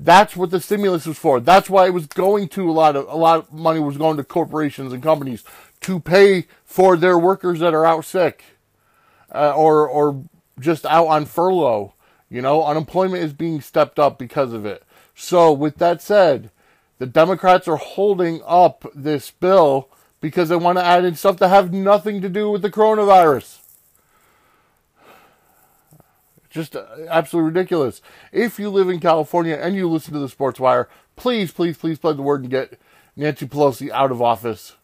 That's 0.00 0.36
what 0.36 0.50
the 0.50 0.60
stimulus 0.60 1.06
was 1.06 1.18
for. 1.18 1.40
That's 1.40 1.68
why 1.68 1.86
it 1.86 1.94
was 1.94 2.06
going 2.06 2.48
to 2.50 2.70
a 2.70 2.72
lot 2.72 2.94
of 2.94 3.08
a 3.08 3.16
lot 3.16 3.40
of 3.40 3.52
money 3.52 3.80
was 3.80 3.96
going 3.96 4.16
to 4.16 4.24
corporations 4.24 4.92
and 4.92 5.02
companies 5.02 5.42
to 5.82 5.98
pay 5.98 6.46
for 6.64 6.96
their 6.96 7.18
workers 7.18 7.58
that 7.60 7.74
are 7.74 7.84
out 7.84 8.04
sick 8.04 8.44
uh, 9.34 9.52
or 9.54 9.88
or 9.88 10.24
just 10.60 10.86
out 10.86 11.06
on 11.06 11.24
furlough. 11.24 11.94
You 12.30 12.42
know, 12.42 12.64
unemployment 12.64 13.24
is 13.24 13.32
being 13.32 13.60
stepped 13.60 13.98
up 13.98 14.18
because 14.18 14.52
of 14.52 14.66
it. 14.66 14.84
So, 15.14 15.52
with 15.52 15.78
that 15.78 16.00
said, 16.02 16.50
the 16.98 17.06
Democrats 17.06 17.66
are 17.66 17.76
holding 17.76 18.40
up 18.46 18.84
this 18.94 19.30
bill 19.30 19.88
because 20.20 20.48
they 20.48 20.56
want 20.56 20.78
to 20.78 20.84
add 20.84 21.04
in 21.04 21.14
stuff 21.14 21.38
that 21.38 21.48
have 21.48 21.72
nothing 21.72 22.20
to 22.20 22.28
do 22.28 22.50
with 22.50 22.62
the 22.62 22.70
coronavirus. 22.70 23.58
Just 26.50 26.76
uh, 26.76 26.86
absolutely 27.08 27.50
ridiculous. 27.50 28.00
If 28.32 28.58
you 28.58 28.70
live 28.70 28.88
in 28.88 29.00
California 29.00 29.56
and 29.60 29.74
you 29.74 29.88
listen 29.88 30.14
to 30.14 30.20
the 30.20 30.28
Sports 30.28 30.58
Wire, 30.58 30.88
please, 31.16 31.52
please, 31.52 31.76
please 31.76 31.96
spread 31.96 32.16
the 32.16 32.22
word 32.22 32.42
and 32.42 32.50
get 32.50 32.80
Nancy 33.16 33.46
Pelosi 33.46 33.90
out 33.90 34.10
of 34.10 34.22
office. 34.22 34.76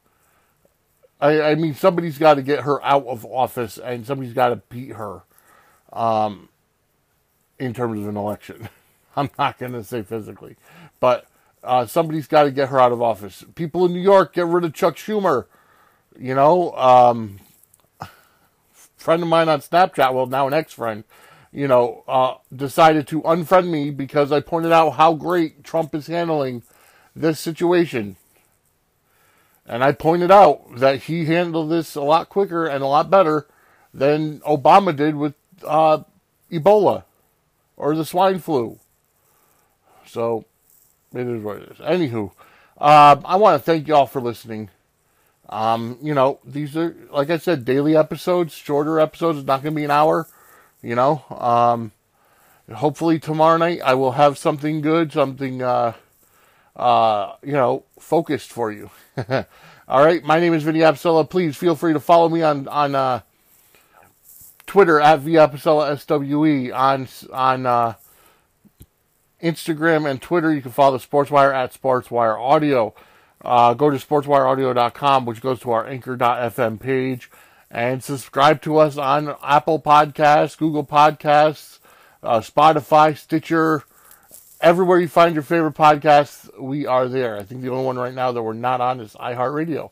I, 1.20 1.40
I 1.40 1.55
mean, 1.55 1.74
somebody's 1.74 2.18
got 2.18 2.35
to 2.35 2.42
get 2.42 2.61
her 2.61 2.85
out 2.85 3.07
of 3.07 3.24
office, 3.24 3.79
and 3.79 4.07
somebody's 4.07 4.35
got 4.35 4.48
to 4.48 4.57
beat 4.57 4.92
her. 4.92 5.22
Um, 5.92 6.48
in 7.59 7.72
terms 7.72 8.00
of 8.00 8.09
an 8.09 8.16
election, 8.16 8.68
I'm 9.16 9.31
not 9.38 9.59
going 9.59 9.72
to 9.72 9.85
say 9.85 10.03
physically, 10.03 10.57
but 11.00 11.27
uh, 11.62 11.87
somebody's 11.87 12.27
got 12.27 12.44
to 12.44 12.50
get 12.50 12.68
her 12.68 12.81
out 12.81 12.92
of 12.92 13.00
office. 13.00 13.44
People 13.55 13.87
in 13.87 13.94
New 13.94 14.00
York, 14.00 14.35
get 14.35 14.46
rid 14.46 14.64
of 14.64 14.74
Chuck 14.74 14.96
Schumer. 14.96 15.46
You 16.18 16.35
know, 16.35 16.72
um, 16.72 17.40
friend 18.72 19.22
of 19.22 19.29
mine 19.29 19.48
on 19.48 19.61
Snapchat, 19.61 20.12
well, 20.12 20.27
now 20.27 20.46
an 20.46 20.53
ex-friend, 20.53 21.05
you 21.54 21.68
know, 21.68 22.02
uh, 22.08 22.34
decided 22.54 23.06
to 23.06 23.22
unfriend 23.22 23.68
me 23.68 23.90
because 23.90 24.32
I 24.32 24.40
pointed 24.40 24.72
out 24.72 24.90
how 24.90 25.14
great 25.14 25.62
Trump 25.62 25.94
is 25.94 26.08
handling 26.08 26.64
this 27.14 27.38
situation. 27.38 28.16
And 29.64 29.84
I 29.84 29.92
pointed 29.92 30.32
out 30.32 30.78
that 30.78 31.04
he 31.04 31.26
handled 31.26 31.70
this 31.70 31.94
a 31.94 32.02
lot 32.02 32.28
quicker 32.28 32.66
and 32.66 32.82
a 32.82 32.88
lot 32.88 33.08
better 33.08 33.46
than 33.94 34.40
Obama 34.40 34.94
did 34.94 35.14
with 35.14 35.34
uh, 35.64 36.00
Ebola 36.50 37.04
or 37.76 37.94
the 37.94 38.04
swine 38.04 38.40
flu. 38.40 38.80
So 40.06 40.44
it 41.14 41.26
is 41.26 41.40
what 41.40 41.58
it 41.58 41.70
is. 41.70 41.78
Anywho, 41.78 42.32
uh, 42.78 43.16
I 43.24 43.36
want 43.36 43.60
to 43.60 43.64
thank 43.64 43.86
y'all 43.86 44.06
for 44.06 44.20
listening. 44.20 44.70
Um, 45.48 45.98
you 46.02 46.14
know, 46.14 46.40
these 46.44 46.76
are, 46.76 46.96
like 47.10 47.30
I 47.30 47.38
said, 47.38 47.64
daily 47.64 47.96
episodes, 47.96 48.54
shorter 48.54 48.98
episodes. 48.98 49.38
It's 49.38 49.46
not 49.46 49.62
going 49.62 49.74
to 49.74 49.78
be 49.78 49.84
an 49.84 49.92
hour. 49.92 50.26
You 50.85 50.94
know, 50.94 51.25
um, 51.31 51.92
hopefully 52.70 53.18
tomorrow 53.18 53.57
night 53.57 53.81
I 53.83 53.94
will 53.94 54.12
have 54.12 54.37
something 54.37 54.83
good, 54.83 55.12
something, 55.12 55.62
uh, 55.62 55.94
uh, 56.77 57.37
you 57.42 57.53
know, 57.53 57.85
focused 57.99 58.53
for 58.53 58.70
you. 58.70 58.90
All 59.88 60.05
right. 60.05 60.23
My 60.23 60.38
name 60.40 60.53
is 60.53 60.62
Vinny 60.62 60.81
Apicella. 60.81 61.29
Please 61.29 61.57
feel 61.57 61.75
free 61.75 61.94
to 61.94 62.01
follow 62.01 62.29
me 62.29 62.42
on, 62.42 62.68
on, 62.68 62.94
uh, 62.94 63.20
Twitter 64.66 65.01
at 65.01 65.20
Apicella 65.20 65.99
SWE 65.99 66.70
on, 66.70 67.09
on, 67.33 67.64
uh, 67.64 67.94
Instagram 69.42 70.11
and 70.11 70.20
Twitter. 70.20 70.53
You 70.53 70.61
can 70.61 70.70
follow 70.70 70.99
the 70.99 71.07
Sportswire 71.07 71.55
at 71.55 71.73
Sportswire 71.73 72.38
Audio. 72.38 72.94
Uh, 73.42 73.73
go 73.73 73.88
to 73.88 73.97
sportswireaudio.com, 73.97 75.25
which 75.25 75.40
goes 75.40 75.61
to 75.61 75.70
our 75.70 75.87
anchor.fm 75.87 76.79
page 76.79 77.31
and 77.74 78.04
subscribe 78.04 78.62
to 78.62 78.78
us 78.78 78.96
on 78.96 79.34
Apple 79.42 79.82
Podcasts, 79.82 80.56
Google 80.56 80.87
Podcasts, 80.87 81.80
uh, 82.22 82.38
Spotify, 82.38 83.18
Stitcher, 83.18 83.82
everywhere 84.60 85.00
you 85.00 85.08
find 85.08 85.34
your 85.34 85.42
favorite 85.42 85.74
podcasts, 85.74 86.48
we 86.58 86.87
are 86.87 87.08
there. 87.08 87.37
I 87.37 87.42
think 87.42 87.62
the 87.62 87.70
only 87.70 87.84
one 87.84 87.96
right 87.96 88.14
now 88.14 88.30
that 88.30 88.42
we're 88.42 88.52
not 88.52 88.80
on 88.80 89.00
is 89.00 89.14
iHeartRadio. 89.14 89.90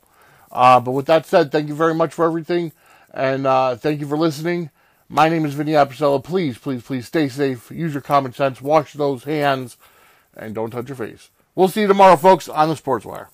Uh, 0.52 0.78
but 0.78 0.92
with 0.92 1.06
that 1.06 1.26
said, 1.26 1.50
thank 1.50 1.68
you 1.68 1.74
very 1.74 1.94
much 1.94 2.14
for 2.14 2.24
everything, 2.24 2.70
and 3.12 3.48
uh, 3.48 3.74
thank 3.74 4.00
you 4.00 4.06
for 4.06 4.16
listening. 4.16 4.70
My 5.08 5.28
name 5.28 5.44
is 5.44 5.54
Vinny 5.54 5.72
Apicella. 5.72 6.22
Please, 6.22 6.58
please, 6.58 6.84
please 6.84 7.08
stay 7.08 7.28
safe. 7.28 7.68
Use 7.72 7.94
your 7.94 8.00
common 8.00 8.32
sense. 8.32 8.62
Wash 8.62 8.92
those 8.92 9.24
hands, 9.24 9.76
and 10.36 10.54
don't 10.54 10.70
touch 10.70 10.88
your 10.88 10.96
face. 10.96 11.30
We'll 11.56 11.68
see 11.68 11.80
you 11.80 11.88
tomorrow, 11.88 12.16
folks, 12.16 12.48
on 12.48 12.68
the 12.68 12.76
Sports 12.76 13.04
Wire. 13.04 13.28